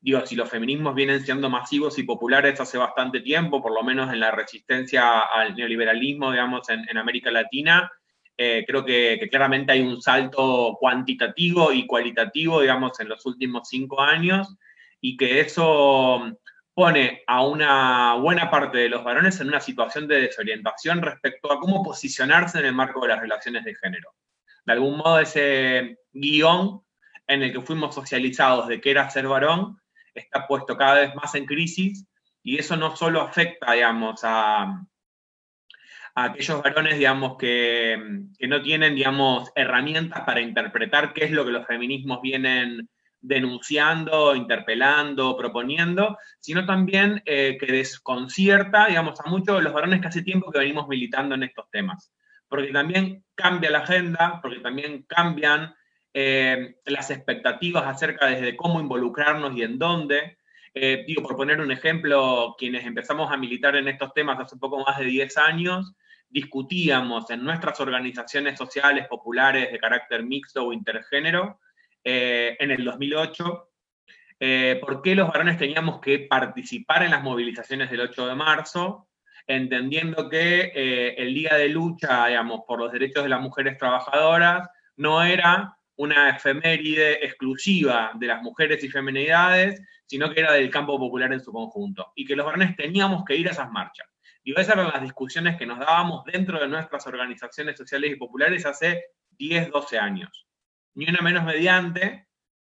[0.00, 4.12] digo, si los feminismos vienen siendo masivos y populares hace bastante tiempo, por lo menos
[4.12, 7.90] en la resistencia al neoliberalismo, digamos, en, América Latina,
[8.36, 13.68] eh, creo que, que, claramente hay un salto cuantitativo y cualitativo, digamos, en los últimos
[13.68, 14.56] cinco años,
[15.00, 16.38] y que eso
[16.80, 21.60] pone a una buena parte de los varones en una situación de desorientación respecto a
[21.60, 24.14] cómo posicionarse en el marco de las relaciones de género.
[24.64, 26.80] De algún modo ese guion
[27.26, 29.78] en el que fuimos socializados de qué era ser varón
[30.14, 32.06] está puesto cada vez más en crisis
[32.42, 34.62] y eso no solo afecta, digamos, a,
[36.14, 41.44] a aquellos varones, digamos, que, que, no tienen, digamos, herramientas para interpretar qué es lo
[41.44, 42.88] que los feminismos vienen
[43.20, 50.08] denunciando, interpelando, proponiendo, sino también eh, que desconcierta, digamos, a muchos de los varones que
[50.08, 52.12] hace tiempo que venimos militando en estos temas.
[52.48, 55.74] Porque también cambia la agenda, porque también cambian
[56.12, 60.38] eh, las expectativas acerca de cómo involucrarnos y en dónde.
[60.74, 64.84] Eh, digo, por poner un ejemplo, quienes empezamos a militar en estos temas hace poco
[64.84, 65.94] más de 10 años,
[66.28, 71.58] discutíamos en nuestras organizaciones sociales populares de carácter mixto o intergénero,
[72.04, 73.70] eh, en el 2008,
[74.42, 79.08] eh, por qué los varones teníamos que participar en las movilizaciones del 8 de marzo,
[79.46, 84.68] entendiendo que eh, el día de lucha, digamos, por los derechos de las mujeres trabajadoras
[84.96, 90.98] no era una efeméride exclusiva de las mujeres y feminidades, sino que era del campo
[90.98, 94.06] popular en su conjunto, y que los varones teníamos que ir a esas marchas.
[94.42, 98.64] Y esas eran las discusiones que nos dábamos dentro de nuestras organizaciones sociales y populares
[98.64, 99.04] hace
[99.36, 100.46] 10, 12 años.
[100.94, 102.26] Ni una menos mediante,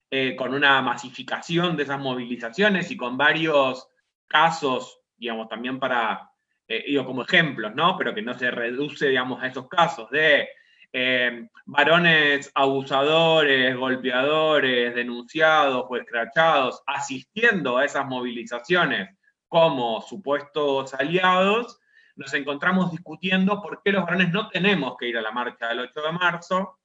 [0.10, 3.88] eh, con una masificación de esas movilizaciones y con varios
[4.28, 6.32] casos, digamos, también para,
[6.68, 7.98] eh, como ejemplos, ¿no?
[7.98, 10.48] Pero que no se reduce, digamos, a esos casos de
[10.96, 19.10] eh, varones abusadores, golpeadores, denunciados o escrachados asistiendo a esas movilizaciones
[19.48, 21.80] como supuestos aliados,
[22.16, 25.80] nos encontramos discutiendo por qué los varones no tenemos que ir a la marcha del
[25.80, 26.80] 8 de marzo,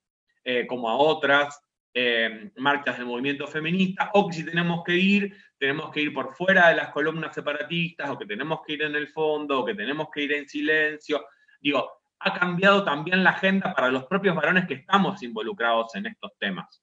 [0.44, 1.60] eh, como a otras
[1.94, 6.34] eh, marchas del movimiento feminista, o que si tenemos que ir, tenemos que ir por
[6.34, 9.74] fuera de las columnas separatistas, o que tenemos que ir en el fondo, o que
[9.74, 11.26] tenemos que ir en silencio.
[11.60, 16.32] Digo, ha cambiado también la agenda para los propios varones que estamos involucrados en estos
[16.38, 16.82] temas.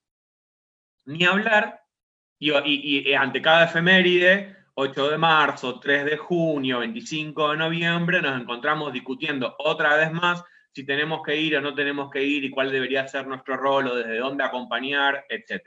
[1.05, 1.81] Ni hablar,
[2.39, 8.91] y, ante cada efeméride, 8 de marzo, 3 de junio, 25 de noviembre, nos encontramos
[8.91, 10.43] discutiendo otra vez más
[10.75, 13.87] si tenemos que ir o no tenemos que ir y cuál debería ser nuestro rol
[13.87, 15.61] o desde dónde acompañar, etc.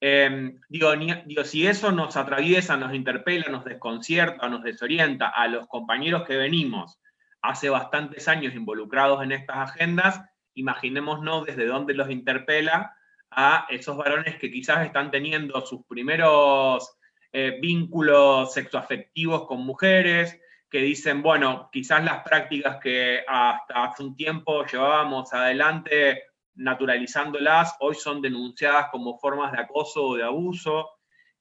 [0.00, 5.68] Em, digo, digo, si eso nos atraviesa, nos interpela, nos desconcierta, nos desorienta a los
[5.68, 6.98] compañeros que venimos
[7.42, 10.20] hace bastantes años involucrados en estas agendas,
[10.54, 12.96] imaginémonos desde dónde los interpela
[13.30, 16.98] a esos varones que quizás están teniendo sus primeros
[17.32, 20.40] eh, vínculos sexoafectivos con mujeres,
[20.72, 26.22] que dicen, bueno, quizás las prácticas que hasta hace un tiempo llevábamos adelante
[26.54, 30.88] naturalizándolas, hoy son denunciadas como formas de acoso o de abuso.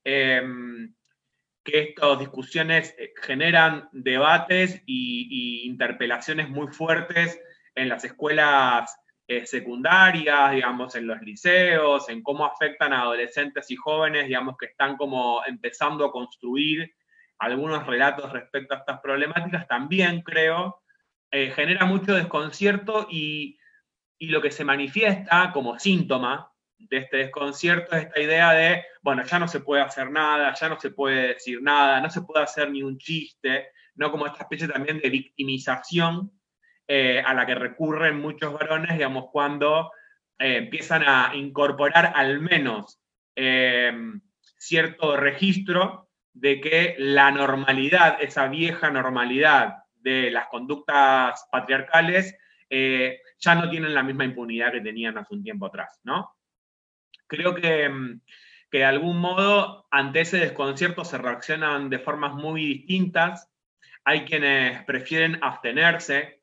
[0.04, 0.94] Em,
[1.64, 7.40] que estas discusiones eh, generan debates e interpelaciones muy fuertes
[7.74, 8.94] en las escuelas
[9.28, 14.66] eh, secundarias, digamos, en los liceos, en cómo afectan a adolescentes y jóvenes, digamos, que
[14.66, 16.94] están como empezando a construir
[17.42, 20.84] algunos relatos respecto a estas problemáticas, también creo,
[21.32, 23.58] eh, genera mucho desconcierto y,
[24.20, 29.24] y lo que se manifiesta como síntoma de este desconcierto es esta idea de, bueno,
[29.24, 32.44] ya no se puede hacer nada, ya no se puede decir nada, no se puede
[32.44, 34.12] hacer ni un chiste, ¿no?
[34.12, 36.32] Como esta especie también de victimización
[36.88, 39.92] eh, a la que recurren muchos varones, digamos, cuando
[40.38, 43.02] eh, empiezan a incorporar al menos
[43.36, 43.92] eh,
[44.58, 52.38] cierto registro de que la normalidad, esa vieja normalidad de las conductas patriarcales,
[52.70, 56.36] ya no tienen la misma impunidad que tenían hace un tiempo atrás, ¿no?
[57.32, 58.20] creo mm,
[58.70, 63.50] que, de algún modo ante ese desconcierto se reaccionan de formas muy distintas.
[64.04, 66.42] Hay quienes prefieren abstenerse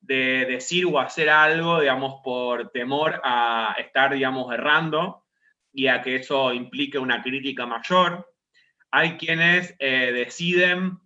[0.00, 5.24] de decir o hacer algo, digamos, por temor a estar, digamos, errando
[5.72, 8.31] y a que eso implique una crítica mayor.
[8.92, 10.98] Hay quienes eh, deciden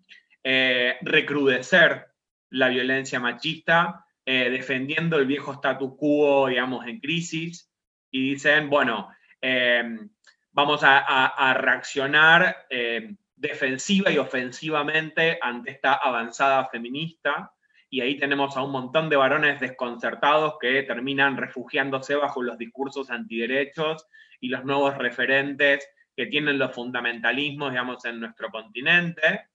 [0.44, 2.08] eh, recrudecer
[2.50, 7.70] la violencia machista, eh, defendiendo el viejo statu quo, digamos, en crisis,
[8.10, 9.08] y dicen, bueno,
[9.40, 10.08] Em,
[10.52, 17.52] vamos a, reaccionar em, defensiva y ofensivamente ante esta avanzada feminista.
[17.88, 23.10] Y ahí tenemos a un montón de varones desconcertados que terminan refugiándose bajo los discursos
[23.10, 24.08] antiderechos
[24.40, 29.48] y los nuevos referentes que tienen los fundamentalismos, digamos, en nuestro continente.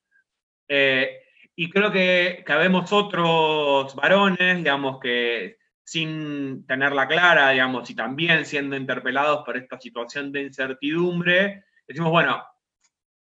[0.67, 1.23] Eh,
[1.55, 2.53] y creo que, que
[2.91, 10.31] otros varones, digamos, que sin tenerla clara, digamos, y también siendo interpelados por esta situación
[10.31, 12.43] de incertidumbre, decimos, bueno,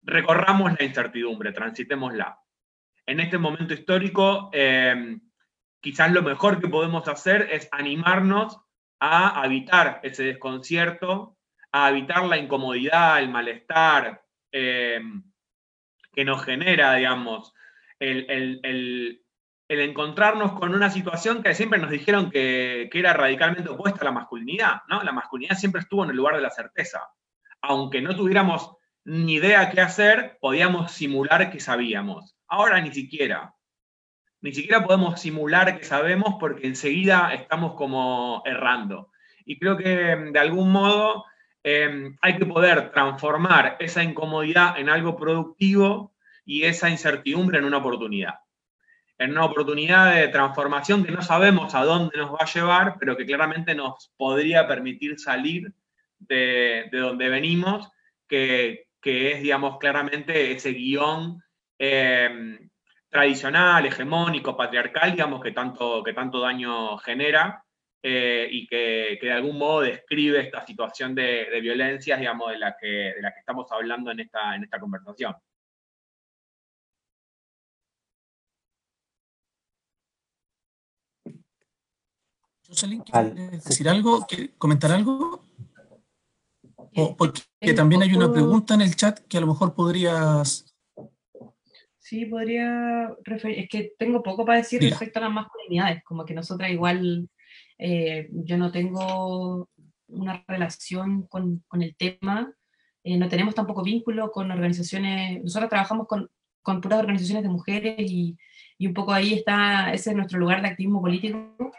[0.03, 2.39] recorramos la incertidumbre, transitémosla.
[3.07, 5.21] En este momento histórico, em,
[5.81, 8.61] quizás lo mejor que podemos hacer es animarnos
[9.01, 11.34] a habitar ese desconcierto,
[11.77, 14.23] a evitar la incomodidad, el malestar
[14.53, 15.25] em,
[16.13, 17.53] que nos genera, digamos,
[17.99, 18.31] el,
[19.69, 24.13] el encontrarnos con una situación que siempre nos dijeron que, era radicalmente opuesta a la
[24.13, 25.03] masculinidad, ¿no?
[25.03, 27.01] La masculinidad siempre estuvo en el lugar de la certeza.
[27.61, 32.37] Aunque no tuviéramos ni idea qué hacer, podíamos simular que sabíamos.
[32.47, 33.53] Ahora ni siquiera.
[34.41, 39.11] Ni siquiera podemos simular que sabemos porque enseguida estamos como errando.
[39.45, 41.25] Y creo que de algún modo
[41.65, 47.79] em, hay que poder transformar esa incomodidad en algo productivo y esa incertidumbre en una
[47.79, 48.35] oportunidad.
[49.17, 53.17] En una oportunidad de transformación que no sabemos a dónde nos va a llevar, pero
[53.17, 55.73] que claramente nos podría permitir salir
[56.19, 57.91] de, donde venimos,
[58.29, 61.43] que, es, digamos, claramente ese guion
[61.79, 62.59] eh,
[63.09, 67.64] tradicional, hegemónico, patriarcal, digamos, que tanto, que tanto daño genera
[68.07, 72.77] eh, y que, de algún modo describe esta situación de, de violencias, digamos, de la,
[72.79, 75.35] que, de la que estamos hablando en esta, en esta conversación.
[82.69, 84.27] Jocelyn, ¿quieres decir algo?
[84.59, 85.43] comentar algo?
[87.17, 90.77] porque también hay una pregunta en el chat que a lo mejor podrías...
[91.99, 96.35] Sí, podría referir, es que tengo poco para decir respecto a las masculinidades, como que
[96.35, 97.31] nosotras igual,
[97.79, 99.69] eh, yo no tengo
[100.09, 102.53] una relación con, con el tema,
[103.03, 106.31] eh, no tenemos tampoco vínculo con organizaciones, nosotros trabajamos con,
[106.63, 108.37] con puras organizaciones de mujeres y,
[108.79, 111.73] y, un poco ahí está, ese es nuestro lugar de activismo político,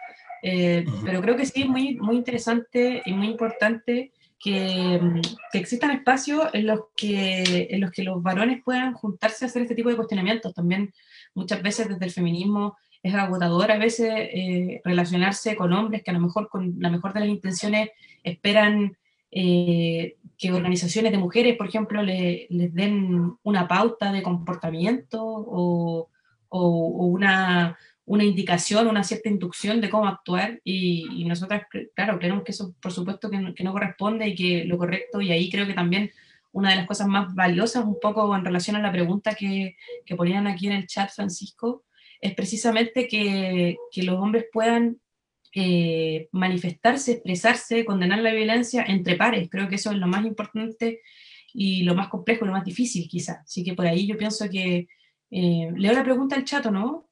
[0.44, 5.22] eh, pero creo que sí es muy, muy interesante y muy importante que, mm,
[5.52, 9.64] que, existan espacios en los que, en los que los varones puedan juntarse a hacer
[9.64, 10.54] este tipo de cuestionamientos.
[10.54, 10.94] También
[11.34, 16.14] muchas veces desde el feminismo es agotador a veces eh, relacionarse con hombres que a
[16.16, 17.92] lo mejor con la mejor de las intenciones
[18.24, 18.98] esperan
[19.30, 26.10] eh, que organizaciones de mujeres, por ejemplo, les den una pauta de comportamiento o,
[26.50, 30.60] o una, una indicación, una cierta inducción de cómo actuar.
[30.64, 34.80] Y, y nosotras, claro, creemos que eso por supuesto que no, corresponde y que lo
[34.80, 36.10] correcto, y ahí creo que también
[36.52, 39.76] una de las cosas más valiosas un poco en relación a la pregunta que,
[40.08, 41.85] que ponían aquí en el chat, Francisco,
[42.26, 45.00] es precisamente que, que los hombres puedan
[45.54, 49.50] eh, manifestarse, expresarse, condenar la violencia entre pares.
[49.50, 51.02] Creo que eso es lo más importante
[51.54, 53.42] y lo más complejo, lo más difícil quizá.
[53.46, 54.88] Así que por ahí yo pienso que...
[55.32, 57.10] Eh, leo la pregunta al chat, ¿no?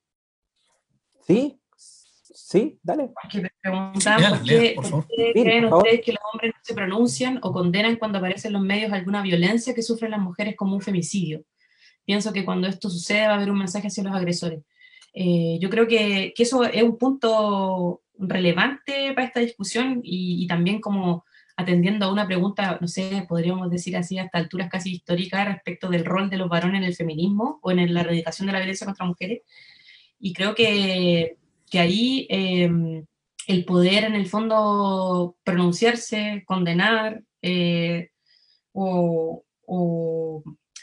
[1.25, 3.09] Sí, sí, dale.
[3.21, 4.75] Porque me preguntaban por qué,
[5.33, 8.91] creen ustedes que los hombres no se pronuncian o condenan cuando aparecen en los medios
[8.91, 11.43] alguna violencia que sufren las mujeres como un femicidio.
[12.05, 14.59] Pienso que cuando esto sucede va a haber un mensaje hacia los agresores.
[15.13, 20.81] Eh, yo creo que, eso es un punto relevante para esta discusión y, y, también
[20.81, 25.89] como atendiendo a una pregunta, no sé, podríamos decir así, hasta alturas casi históricas respecto
[25.89, 28.85] del rol de los varones en el feminismo o en la erradicación de la violencia
[28.85, 29.41] contra mujeres.
[30.19, 31.37] Y creo que,
[31.69, 33.05] que ahí em,
[33.47, 38.09] el poder en el fondo pronunciarse, condenar eh,
[38.71, 39.43] o,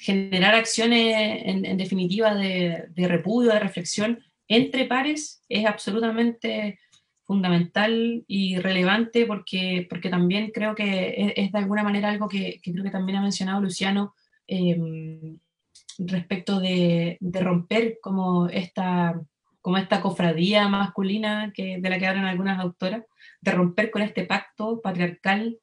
[0.01, 6.79] generar acciones en, definitiva de, repudio, de reflexión entre pares es absolutamente
[7.25, 12.83] fundamental y relevante porque, porque también creo que es, de alguna manera algo que, creo
[12.83, 14.15] que también ha mencionado Luciano
[14.47, 15.39] em,
[15.99, 19.21] respecto de, de, romper como esta,
[19.61, 23.05] como esta cofradía masculina que, de la que hablan algunas autoras,
[23.43, 25.59] de romper con este pacto patriarcal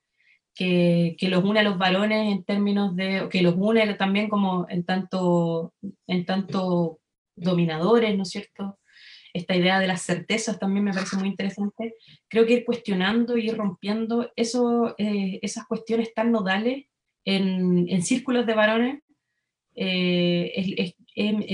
[0.58, 4.66] que, que, los une a los varones en términos de, que los une también como
[4.70, 5.74] en tanto,
[6.08, 7.00] en tanto
[7.36, 8.80] dominadores, ¿no es cierto?
[9.34, 11.94] Esta idea de las certezas también me parece muy interesante.
[12.28, 16.86] Creo que ir cuestionando y ir rompiendo eso, eh, esas cuestiones tan nodales
[17.24, 19.04] en, en círculos de varones,
[19.76, 20.96] eh,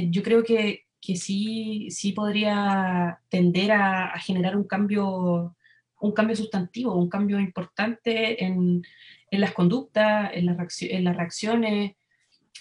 [0.10, 5.56] yo creo que, que sí, sí podría tender a, generar un cambio,
[6.04, 8.84] un cambio sustantivo, un cambio importante en,
[9.32, 11.96] en las conductas, en, en las reacciones,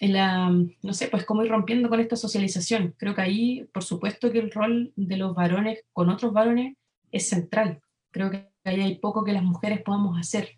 [0.01, 2.95] en la, no sé, pues cómo ir rompiendo con esta socialización.
[2.97, 6.77] Creo que ahí, por supuesto que el rol de los varones con otros varones
[7.11, 7.81] es central.
[8.13, 10.51] Creo que ahí hay poco que las mujeres podamos hacer.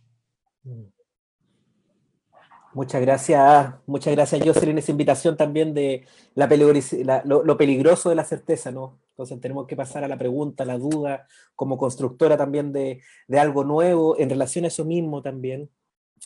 [2.74, 6.05] Muchas gracias, muchas gracias Jocelyn, esa invitación también de
[6.35, 8.99] la, lo, peligroso de la certeza, ¿no?
[9.15, 13.01] Entonces tenemos que pasar a la pregunta, a la duda, como constructora también de,
[13.39, 15.71] algo nuevo en relación a eso mismo también.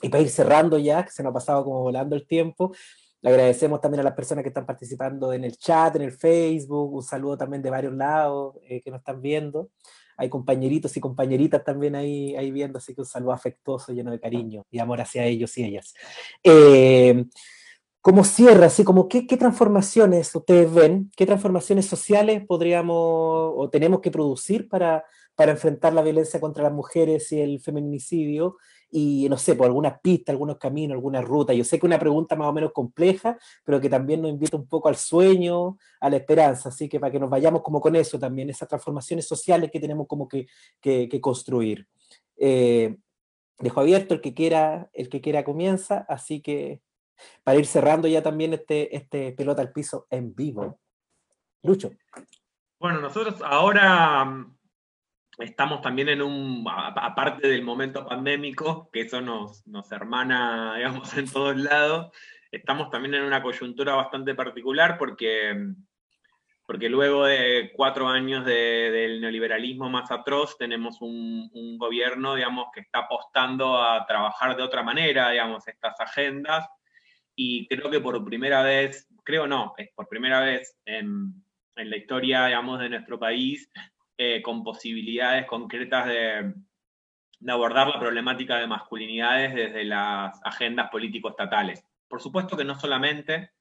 [0.03, 2.73] Y para ir cerrando ya, que se nos ha pasado como volando el tiempo,
[3.21, 6.95] le agradecemos también a las personas que están participando en el chat, en el Facebook,
[6.95, 9.71] un saludo también de varios lados eh, que nos están viendo
[10.19, 14.19] hay compañeritos y compañeritas también ahí, ahí viendo, así que un saludo afectuoso, lleno de
[14.19, 15.95] cariño y amor hacia ellos y ellas.
[16.43, 17.25] Eh,
[18.09, 24.01] como cierra, así como qué, qué, transformaciones ustedes ven, qué transformaciones sociales podríamos o tenemos
[24.01, 25.05] que producir para,
[25.35, 28.57] para enfrentar la violencia contra las mujeres y el feminicidio
[28.91, 31.53] y no sé, por algunas pistas, algunos caminos, alguna ruta.
[31.53, 34.67] Yo sé que una pregunta más o menos compleja, pero que también nos invita un
[34.67, 38.19] poco al sueño, a la esperanza, así que para que nos vayamos como con eso
[38.19, 40.47] también, esas transformaciones sociales que tenemos como que,
[40.81, 41.87] que, construir.
[42.39, 42.97] Eh,
[43.59, 46.81] dejo abierto, el que quiera, el que quiera comienza, así que
[47.43, 50.81] para ir cerrando ya también este, este pelota al piso en vivo.
[51.63, 51.91] Lucho.
[52.79, 54.47] Bueno, nosotros ahora
[55.39, 61.31] estamos también en un, aparte del momento pandémico, que eso nos, nos hermana, digamos, en
[61.31, 62.11] todos lados,
[62.51, 65.75] estamos también en una coyuntura bastante particular porque
[66.69, 72.99] porque luego de cuatro años del neoliberalismo más atroz, tenemos un, gobierno, digamos, que está
[72.99, 76.69] apostando a trabajar de otra manera, digamos, estas agendas,
[77.41, 81.33] y creo que por primera vez, creo no, es por primera vez en,
[81.77, 83.71] la historia, digamos, de nuestro país,
[84.17, 86.53] eh, con posibilidades concretas de,
[87.47, 91.85] abordar la problemática de masculinidades desde las agendas político-estatales.
[92.09, 93.53] Por supuesto que no solamente,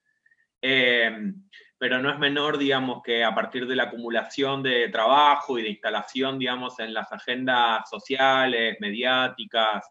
[0.60, 1.34] eh,
[1.78, 5.70] pero no es menor, digamos, que a partir de la acumulación de trabajo y de
[5.70, 9.88] instalación, digamos, en las agendas sociales, mediáticas,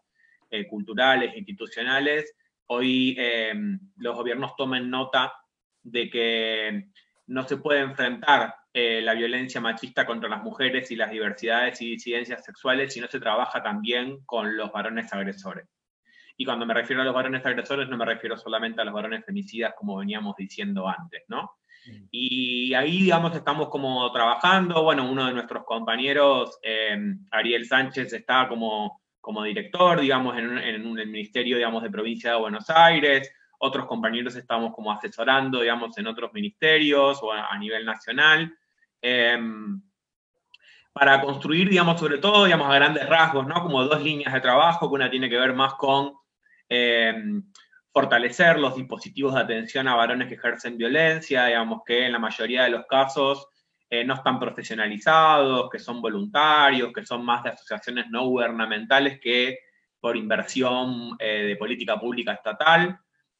[0.49, 2.35] eh, culturales, institucionales,
[2.67, 5.33] hoy em, los gobiernos tomen nota
[5.83, 6.89] de que
[7.27, 11.91] no se puede enfrentar eh, la violencia machista contra las mujeres y las diversidades y
[11.91, 15.67] disidencias sexuales si no se trabaja también con los varones agresores.
[16.37, 19.25] Y cuando me refiero a los varones agresores, no me refiero solamente a los varones
[19.25, 21.57] femicidas, como veníamos diciendo antes, ¿no?
[22.11, 24.83] Y ahí, digamos, estamos como trabajando.
[24.83, 30.97] Bueno, uno de nuestros compañeros, em, Ariel Sánchez, está como, como director, digamos, en, en,
[30.97, 33.29] el Ministerio, digamos, de Provincia de Buenos Aires.
[33.59, 38.57] Otros compañeros estamos como asesorando, digamos, en otros ministerios o a, nivel nacional.
[39.01, 39.81] Em,
[40.93, 43.61] para construir, digamos, sobre todo, digamos, a grandes rasgos, ¿no?
[43.61, 46.13] Como dos líneas de trabajo, que una tiene que ver más con
[46.69, 47.43] em,
[47.91, 52.63] fortalecer los dispositivos de atención a varones que ejercen violencia, digamos que en la mayoría
[52.63, 53.45] de los casos
[53.89, 59.59] eh, no están profesionalizados, que son voluntarios, que son más de asociaciones no gubernamentales que
[59.99, 62.99] por inversión eh, de política pública estatal,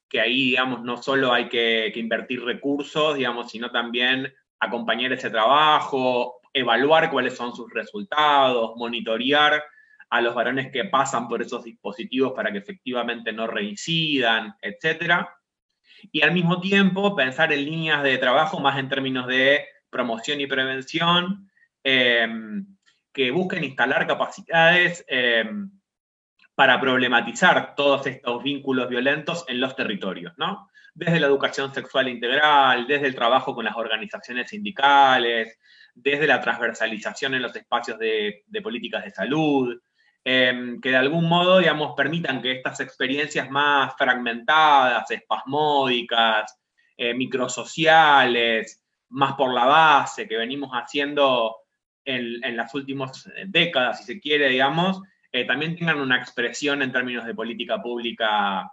[0.10, 5.30] que ahí, digamos, no solo hay que, que invertir recursos, digamos, sino también acompañar ese
[5.30, 9.64] trabajo, evaluar cuáles son sus resultados, monitorear
[10.10, 15.26] a los varones que pasan por esos dispositivos para que efectivamente no reincidan, etc.
[16.12, 20.48] Y al mismo tiempo pensar en líneas de trabajo más en términos de promoción y
[20.48, 21.50] prevención,
[21.84, 22.66] em,
[23.14, 25.72] que busquen instalar capacidades em,
[26.56, 30.70] para problematizar todos estos vínculos violentos en los territorios, ¿no?
[30.94, 35.58] Desde la educación sexual integral, desde el trabajo con las organizaciones sindicales,
[35.94, 39.80] desde la transversalización en los espacios de políticas de salud,
[40.30, 46.60] Em, que de algún modo, digamos, permitan que estas experiencias más fragmentadas, espasmódicas,
[46.98, 51.56] eh, microsociales, más por la base, que venimos haciendo
[52.06, 55.02] en, las últimas décadas, si se quiere, digamos,
[55.32, 58.72] eh, también tengan una expresión en términos de política pública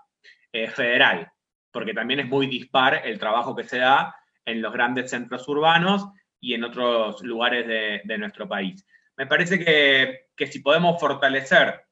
[0.52, 1.30] eh, federal,
[1.72, 4.14] porque también es muy dispar el trabajo que se da
[4.44, 6.06] en los grandes centros urbanos
[6.40, 7.66] y en otros lugares
[8.04, 8.84] de nuestro país.
[9.16, 11.82] Me parece que, si podemos fortalecer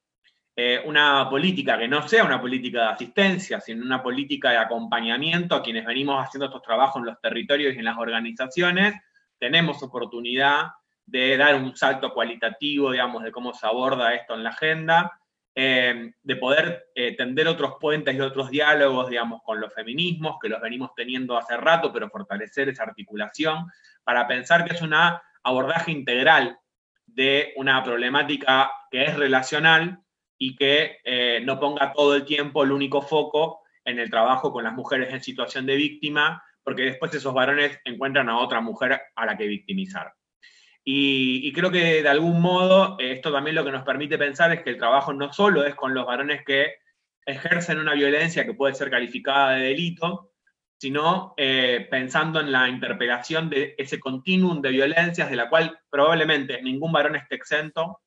[0.55, 5.55] eh, una política que no sea una política de asistencia, sino una política de acompañamiento
[5.55, 8.93] a quienes venimos haciendo estos trabajos en los territorios y en las organizaciones,
[9.39, 10.67] tenemos oportunidad
[11.05, 15.19] de dar un salto cualitativo, digamos, de cómo se aborda esto en la agenda,
[15.55, 20.49] eh, de poder eh, tender otros puentes y otros diálogos, digamos, con los feminismos, que
[20.49, 23.65] los venimos teniendo hace rato, pero fortalecer esa articulación
[24.03, 24.93] para pensar que es un
[25.43, 26.59] abordaje integral
[27.07, 30.02] de una problemática que es relacional
[30.45, 34.65] y que eh, no ponga todo el tiempo el único foco en el trabajo con
[34.65, 39.25] las mujeres en situación de víctima, porque después esos varones encuentran a otra mujer a
[39.25, 40.13] la que victimizar.
[40.83, 44.71] Y, creo que de algún modo esto también lo que nos permite pensar es que
[44.71, 46.73] el trabajo no solo es con los varones que
[47.25, 50.33] ejercen una violencia que puede ser calificada de delito,
[50.77, 56.61] sino eh, pensando en la interpelación de ese continuum de violencias de la cual probablemente
[56.61, 58.02] ningún varón esté exento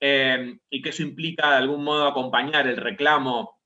[0.00, 3.60] eh, y que eso implica de algún modo acompañar el reclamo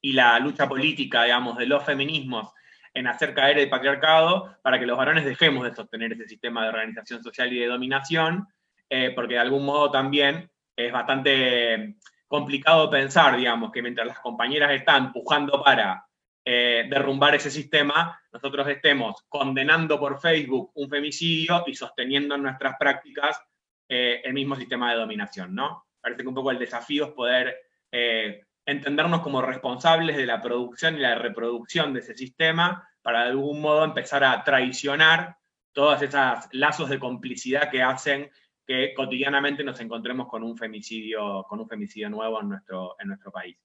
[0.00, 2.52] y la lucha política, digamos, de los feminismos
[2.92, 6.68] en hacer caer el patriarcado para que los varones dejemos de sostener ese sistema de
[6.70, 8.46] organización social y de dominación,
[8.88, 11.96] eh, porque de algún modo también es bastante
[12.26, 16.06] complicado pensar, digamos, que mientras las compañeras están empujando para
[16.44, 22.76] eh, derrumbar ese sistema, nosotros estemos condenando por Facebook un femicidio y sosteniendo en nuestras
[22.78, 23.40] prácticas
[23.88, 25.86] eh, el mismo sistema de dominación, ¿no?
[26.00, 27.56] Parece que un poco el desafío es poder
[27.90, 33.30] eh, entendernos como responsables de la producción y la reproducción de ese sistema para de
[33.30, 35.36] algún modo empezar a traicionar
[35.72, 38.30] todos esos lazos de complicidad que hacen
[38.66, 43.30] que cotidianamente nos encontremos con un femicidio, con un femicidio nuevo en nuestro, en nuestro
[43.30, 43.56] país.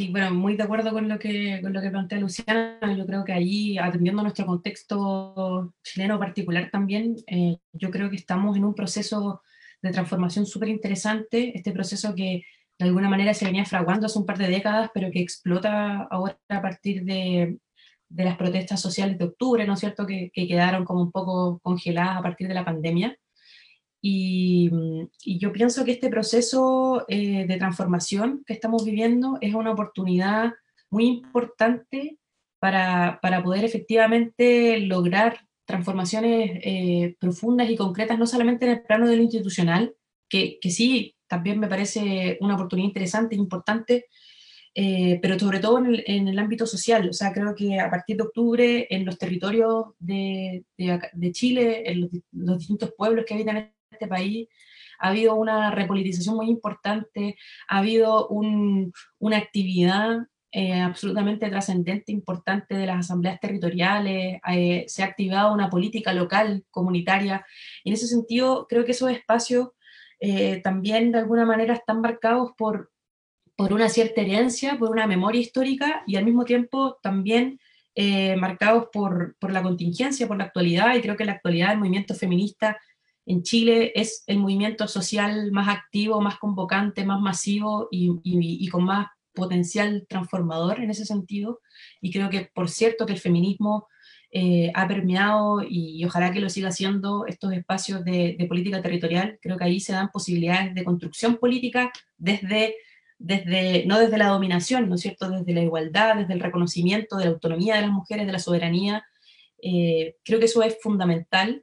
[0.00, 2.78] Sí, bueno, muy de acuerdo con lo que, con lo que plantea Luciana.
[2.96, 8.56] Yo creo que allí, atendiendo nuestro contexto chileno particular también, eh, yo creo que estamos
[8.56, 9.42] en un proceso
[9.82, 12.44] de transformación súper interesante, este proceso que
[12.78, 16.38] de alguna manera se venía fraguando hace un par de décadas, pero que explota ahora
[16.48, 17.58] a partir de,
[18.08, 22.16] de las protestas sociales de octubre, ¿no es cierto?, que, quedaron como un poco congeladas
[22.16, 23.18] a partir de la pandemia.
[24.02, 24.70] Y,
[25.24, 30.52] yo pienso que este proceso eh, de transformación que estamos viviendo es una oportunidad
[30.90, 32.18] muy importante
[32.58, 39.08] para, para poder efectivamente lograr transformaciones eh, profundas y concretas, no solamente en el plano
[39.08, 39.94] de lo institucional,
[40.28, 44.06] que, que sí, también me parece una oportunidad interesante e importante,
[44.74, 47.08] eh, pero sobre todo en el, ámbito social.
[47.08, 52.10] O sea, creo que a partir de octubre, en los territorios de, de, Chile, en
[52.32, 53.72] los, distintos pueblos que habitan
[54.04, 54.48] este país,
[54.98, 57.36] ha habido una repolitización muy importante,
[57.68, 65.06] ha habido una actividad eh, absolutamente trascendente, importante de las asambleas territoriales, eh, se ha
[65.06, 67.46] activado una política local, comunitaria,
[67.84, 69.68] y en ese sentido creo que esos espacios
[70.62, 72.90] también de alguna manera están marcados por,
[73.56, 77.58] por una cierta herencia, por una memoria histórica y al mismo tiempo también
[77.96, 81.78] eh, marcados por, por, la contingencia, por la actualidad, y creo que la actualidad el
[81.78, 82.80] movimiento feminista
[83.30, 88.84] en Chile es el movimiento social más activo, más convocante, más masivo y, y, con
[88.84, 91.60] más potencial transformador en ese sentido.
[92.00, 93.86] Y creo que, por cierto, que el feminismo
[94.32, 99.38] eh, ha permeado y, ojalá que lo siga haciendo estos espacios de, de política territorial.
[99.40, 102.74] Creo que ahí se dan posibilidades de construcción política desde
[103.22, 107.26] desde, no desde la dominación, ¿no es cierto?, desde la igualdad, desde el reconocimiento de
[107.26, 109.04] la autonomía de las mujeres, de la soberanía.
[109.62, 111.62] Eh, creo que eso es fundamental,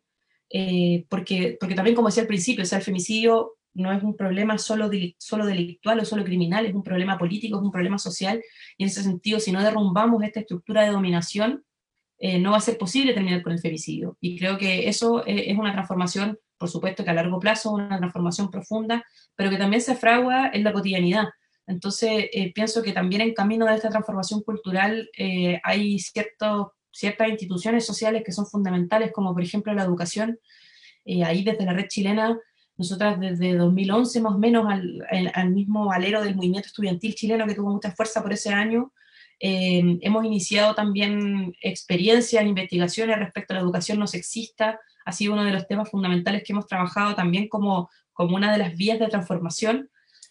[0.49, 4.15] eh, porque, porque también, como decía al principio, o sea, el femicidio no es un
[4.15, 8.41] problema solo, solo delictual o solo criminal, es un problema político, es un problema social,
[8.77, 11.63] y en ese sentido, si no derrumbamos esta estructura de dominación,
[12.19, 14.17] eh, no va a ser posible terminar con el femicidio.
[14.19, 18.49] Y creo que eso es una transformación, por supuesto que a largo plazo, una transformación
[18.49, 21.27] profunda, pero que también se fragua en la cotidianidad.
[21.67, 25.99] Entonces, eh, pienso que también en camino de esta transformación cultural eh, hay
[26.97, 30.39] ciertas instituciones sociales que son fundamentales, como por ejemplo la educación.
[31.05, 32.37] Eh, ahí desde la red chilena,
[32.77, 37.71] nosotras desde 2011 más o menos, al, mismo alero del movimiento estudiantil chileno que tuvo
[37.71, 38.91] mucha fuerza por ese año,
[39.39, 44.79] hemos iniciado también experiencias, investigaciones respecto a la educación no sexista.
[45.05, 48.57] Ha sido uno de los temas fundamentales que hemos trabajado también como, como una de
[48.57, 49.89] las vías de transformación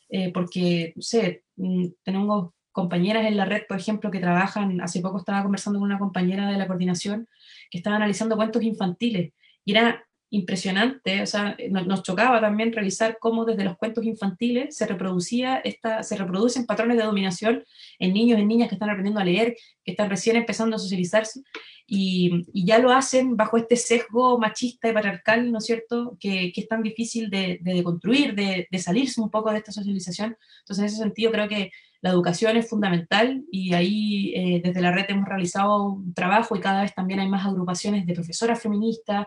[0.08, 5.00] eh, porque, no sé, mm, tenemos compañeras en la red, por ejemplo, que trabajan, hace
[5.00, 7.26] poco estaba conversando con una compañera de la coordinación
[7.70, 9.32] que estaba analizando cuentos infantiles
[9.64, 14.86] y era impresionante, o sea, nos, chocaba también revisar cómo desde los cuentos infantiles se
[14.86, 17.64] reproducía esta, se reproducen patrones de dominación
[17.98, 21.40] en niños, en niñas que están aprendiendo a leer, que están recién empezando a socializarse,
[21.86, 26.68] y, ya lo hacen bajo este sesgo machista y patriarcal, ¿no es cierto?, que, es
[26.68, 30.36] tan difícil de, de construir, de, de, salirse un poco de esta socialización.
[30.60, 31.70] Entonces, en ese sentido, creo que
[32.02, 36.82] la educación es fundamental y ahí eh, desde la red hemos realizado trabajo y cada
[36.82, 39.26] vez también hay más agrupaciones de profesoras feministas,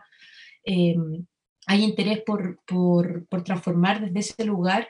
[0.63, 0.95] eh,
[1.65, 4.87] hay interés por, por, transformar desde ese lugar.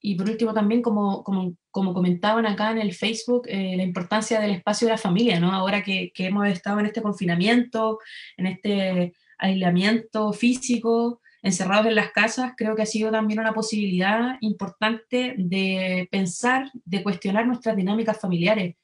[0.00, 4.40] Y por último también, como, como, como comentaban acá en el Facebook, eh, la importancia
[4.40, 5.52] del espacio de la familia, ¿no?
[5.52, 7.98] Ahora que, hemos estado en este confinamiento,
[8.36, 14.36] en este aislamiento físico, encerrados en las casas, creo que ha sido también una posibilidad
[14.40, 18.76] importante de pensar, de cuestionar nuestras dinámicas familiares,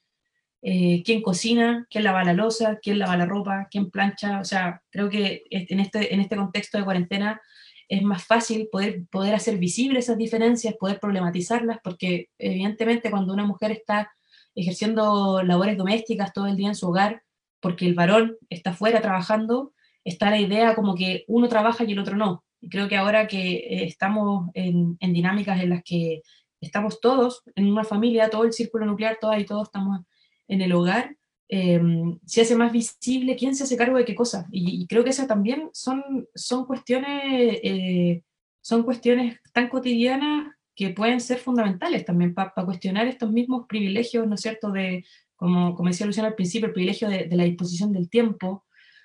[0.61, 4.41] eh, quién cocina, quién lava la losa, quién lava la ropa, quién plancha.
[4.41, 7.41] O sea, creo que en este, en este contexto de cuarentena
[7.89, 13.47] es más fácil poder, poder hacer visibles esas diferencias, poder problematizarlas, porque evidentemente cuando una
[13.47, 14.13] mujer está
[14.55, 17.23] ejerciendo labores domésticas todo el día en su hogar,
[17.61, 19.73] porque el varón está fuera trabajando,
[20.05, 22.45] está la idea como que uno trabaja y el otro no.
[22.61, 26.23] Y creo que ahora que eh, estamos en, en dinámicas en las que
[26.61, 30.01] estamos todos en una familia, todo el círculo nuclear, todas y todos estamos
[30.49, 31.17] en el hogar,
[31.51, 31.81] eh,
[32.27, 34.47] se hace más visible quién se hace cargo de qué cosa.
[34.51, 38.23] Y, creo que esas también son, son, cuestiones, eh,
[38.61, 44.35] son cuestiones tan cotidianas que pueden ser fundamentales también para cuestionar estos mismos privilegios, ¿no
[44.35, 45.05] es cierto?, de,
[45.37, 48.65] como, como decía Luciano al principio, el privilegio de, la disposición del tiempo.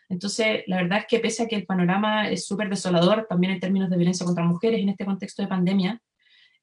[0.10, 3.60] Entonces, la verdad es que pese a que el panorama es súper desolador, también en
[3.60, 6.02] términos de violencia contra mujeres en este contexto de pandemia,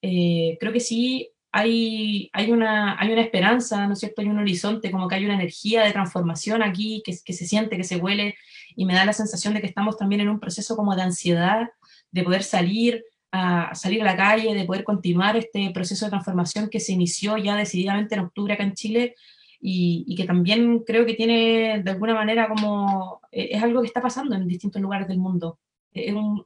[0.03, 4.22] eh, creo que sí hay, hay, una, hay una esperanza, ¿no es cierto?
[4.22, 7.76] Hay un horizonte, como que hay una energía de transformación aquí que, que se siente,
[7.76, 8.36] que se huele,
[8.76, 11.68] y me da la sensación de que estamos también en un proceso como de ansiedad,
[12.12, 16.68] de poder salir a, salir a la calle, de poder continuar este proceso de transformación
[16.68, 19.14] que se inició ya decididamente en octubre acá en Chile,
[19.61, 23.86] y, y, que también creo que tiene de alguna manera como, eh, es algo que
[23.86, 25.58] está pasando en distintos lugares del mundo.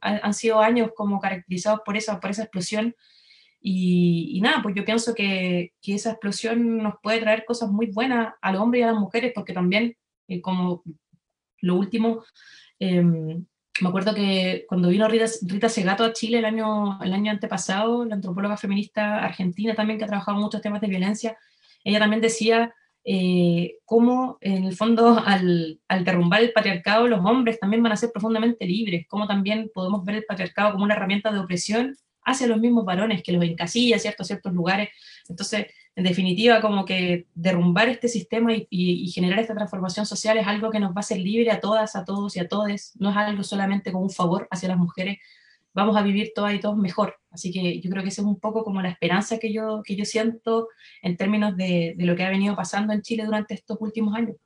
[0.01, 2.95] han sido años como caracterizados por, eso, por esa explosión
[3.61, 8.33] y, nada, pues yo pienso que, que, esa explosión nos puede traer cosas muy buenas
[8.41, 9.95] al hombre y a las mujeres, porque también
[10.41, 10.83] como
[11.61, 12.23] lo último,
[12.79, 13.45] em,
[13.81, 18.05] me acuerdo que cuando vino Rita, Rita, Segato a Chile el año, el año antepasado,
[18.05, 21.37] la antropóloga feminista argentina también que ha trabajado muchos temas de violencia,
[21.83, 22.73] ella también decía
[23.05, 27.97] eh, cómo en el fondo al, al, derrumbar el patriarcado los hombres también van a
[27.97, 31.95] ser profundamente libres, cómo también podemos ver el patriarcado como una herramienta de opresión
[32.25, 34.89] hacia los mismos varones que los encasilla ciertos ciertos lugares.
[35.29, 40.69] Entonces, en definitiva, como que derrumbar este sistema y, generar esta transformación social es algo
[40.69, 42.93] que nos va a hacer libre a todas, a todos y a todes.
[42.99, 45.19] No es algo solamente como un favor hacia las mujeres.
[45.75, 47.15] Vamos a vivir todas y todos mejor.
[47.29, 49.95] Así que yo creo que esa es un poco como la esperanza que yo, que
[49.95, 50.69] yo siento
[51.03, 54.37] en términos de, de lo que ha venido pasando en Chile durante estos últimos años.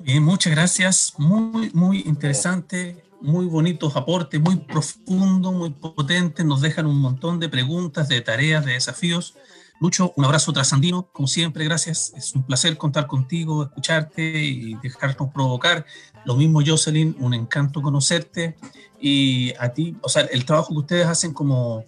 [0.00, 1.14] Bien, muchas gracias.
[1.18, 7.48] Muy, muy interesante muy bonitos aportes, muy profundos, muy potentes, nos dejan un montón de
[7.48, 9.34] preguntas, de tareas, de desafíos.
[9.80, 12.12] Lucho, un abrazo trasandino, como siempre, gracias.
[12.16, 15.86] Es un placer contar contigo, escucharte y dejarnos provocar.
[16.24, 18.56] Lo mismo, Jocelyn, un encanto conocerte.
[19.00, 21.84] Y a ti, o sea, el trabajo que ustedes hacen como,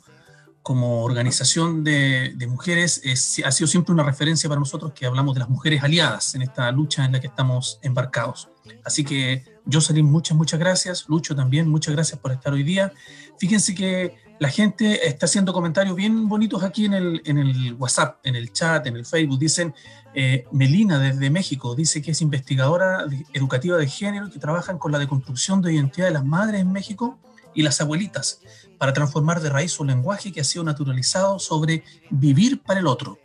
[0.62, 5.34] como organización de, de mujeres es, ha sido siempre una referencia para nosotros que hablamos
[5.34, 8.49] de las mujeres aliadas en esta lucha en la que estamos embarcados.
[8.84, 11.09] Así que Jocelyn, muchas, muchas gracias.
[11.09, 12.93] Lucho también, muchas gracias por estar hoy día.
[13.39, 18.53] Fíjense que la gente está haciendo comentarios bien bonitos aquí en el, WhatsApp, en el
[18.53, 19.39] chat, en el Facebook.
[19.39, 19.74] Dicen,
[20.14, 24.99] eh, Melina desde México dice que es investigadora educativa de género que trabajan con la
[24.99, 27.18] deconstrucción de identidad de las madres en México
[27.55, 28.41] y las abuelitas
[28.78, 33.18] para transformar de raíz su lenguaje que ha sido naturalizado sobre vivir para el otro.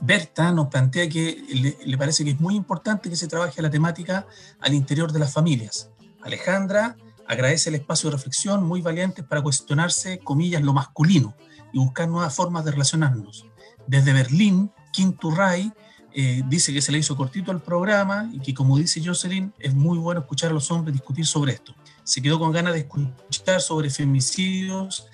[0.00, 4.26] Berta nos plantea que le, parece que es muy importante que se trabaje la temática
[4.60, 5.90] al interior de las familias.
[6.22, 6.96] Alejandra
[7.30, 11.36] agradece el espacio de reflexión muy valiente para cuestionarse, comillas, lo masculino
[11.72, 13.46] y buscar nuevas formas de relacionarnos.
[13.86, 15.72] Desde Berlín, Kim Turray
[16.12, 19.74] eh, dice que se le hizo cortito el programa y que, como dice Jocelyn, es
[19.74, 21.74] muy bueno escuchar a los hombres discutir sobre esto.
[22.02, 25.06] Se quedó con ganas de escuchar sobre femicidios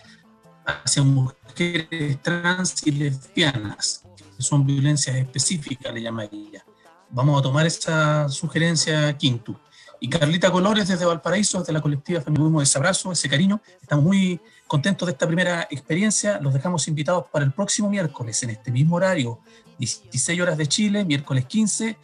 [0.64, 4.06] hacia mujeres trans y lesbianas
[4.38, 6.64] son violencias específicas, le llama ella.
[7.10, 9.60] Vamos a tomar esa sugerencia quinto.
[10.00, 13.60] Y Carlita Colores desde Valparaíso, desde la colectiva Feminismo, ese abrazo, ese cariño.
[13.80, 16.38] Estamos muy contentos de esta primera experiencia.
[16.40, 19.40] Los dejamos invitados para el próximo miércoles, en este mismo horario,
[19.78, 21.98] 16 horas de Chile, miércoles 15.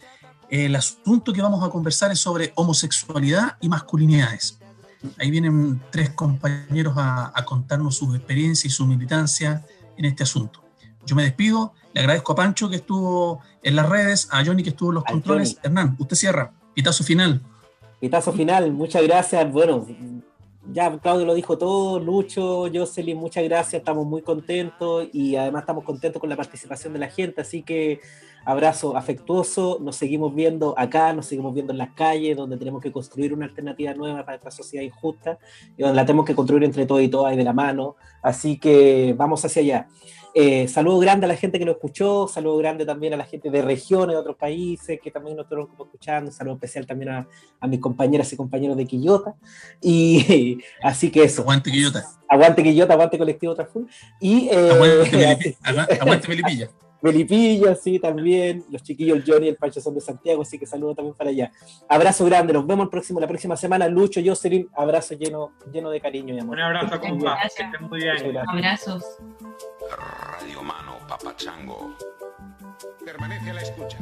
[0.49, 4.59] El asunto que vamos a conversar es sobre homosexualidad y masculinidades.
[5.19, 9.65] Ahí vienen tres compañeros a, a contarnos sus experiencias y su militancia
[9.97, 10.63] en este asunto.
[11.05, 14.69] Yo me despido, le agradezco a Pancho que estuvo en las redes, a Johnny que
[14.69, 15.57] estuvo en los controles.
[15.61, 16.53] Hernán, usted cierra.
[16.73, 17.41] Pitazo final.
[18.03, 19.49] Pitazo final, muchas gracias.
[19.49, 19.87] Bueno,
[20.73, 25.85] ya Claudio lo dijo todo, Lucho, Jocelyn, muchas gracias, estamos muy contentos y además estamos
[25.85, 28.01] contentos con la participación de la gente, así que
[28.43, 32.91] abrazo afectuoso, nos seguimos viendo acá, nos seguimos viendo en las calles, donde tenemos que
[32.91, 35.37] construir una alternativa nueva para esta sociedad injusta
[35.77, 38.59] y donde la tenemos que construir entre todos y todas y de la mano, así
[38.59, 39.87] que vamos hacia allá.
[40.35, 43.51] Eh, saludo grande a la gente que lo escuchó, saludo grande también a la gente
[43.51, 47.27] de regiones, de otros países que también nos estuvieron escuchando, saludo especial también a,
[47.67, 49.35] mis compañeras y compañeros de Quillota.
[49.81, 51.43] Y así que eso.
[51.43, 52.03] Aguante Quillota.
[52.27, 53.87] Aguante Quillota, aguante colectivo Traful.
[54.19, 55.57] Y, eh, aguante,
[56.01, 56.69] aguante Melipilla.
[57.03, 58.63] Melipilla, sí, también.
[58.71, 61.31] Los chiquillos, el Johnny y el Pancho son de Santiago, así que saludo también para
[61.31, 61.51] allá.
[61.89, 63.89] Abrazo grande, nos vemos el próximo, la próxima semana.
[63.89, 66.55] Lucho, Jocelyn, abrazo lleno, lleno de cariño y amor.
[66.55, 67.37] Un abrazo, compa.
[67.41, 68.37] Que estén muy bien.
[68.47, 69.03] Abrazos.
[69.91, 71.95] Radio Mano Papachango.
[73.03, 73.97] Permanece a la escucha.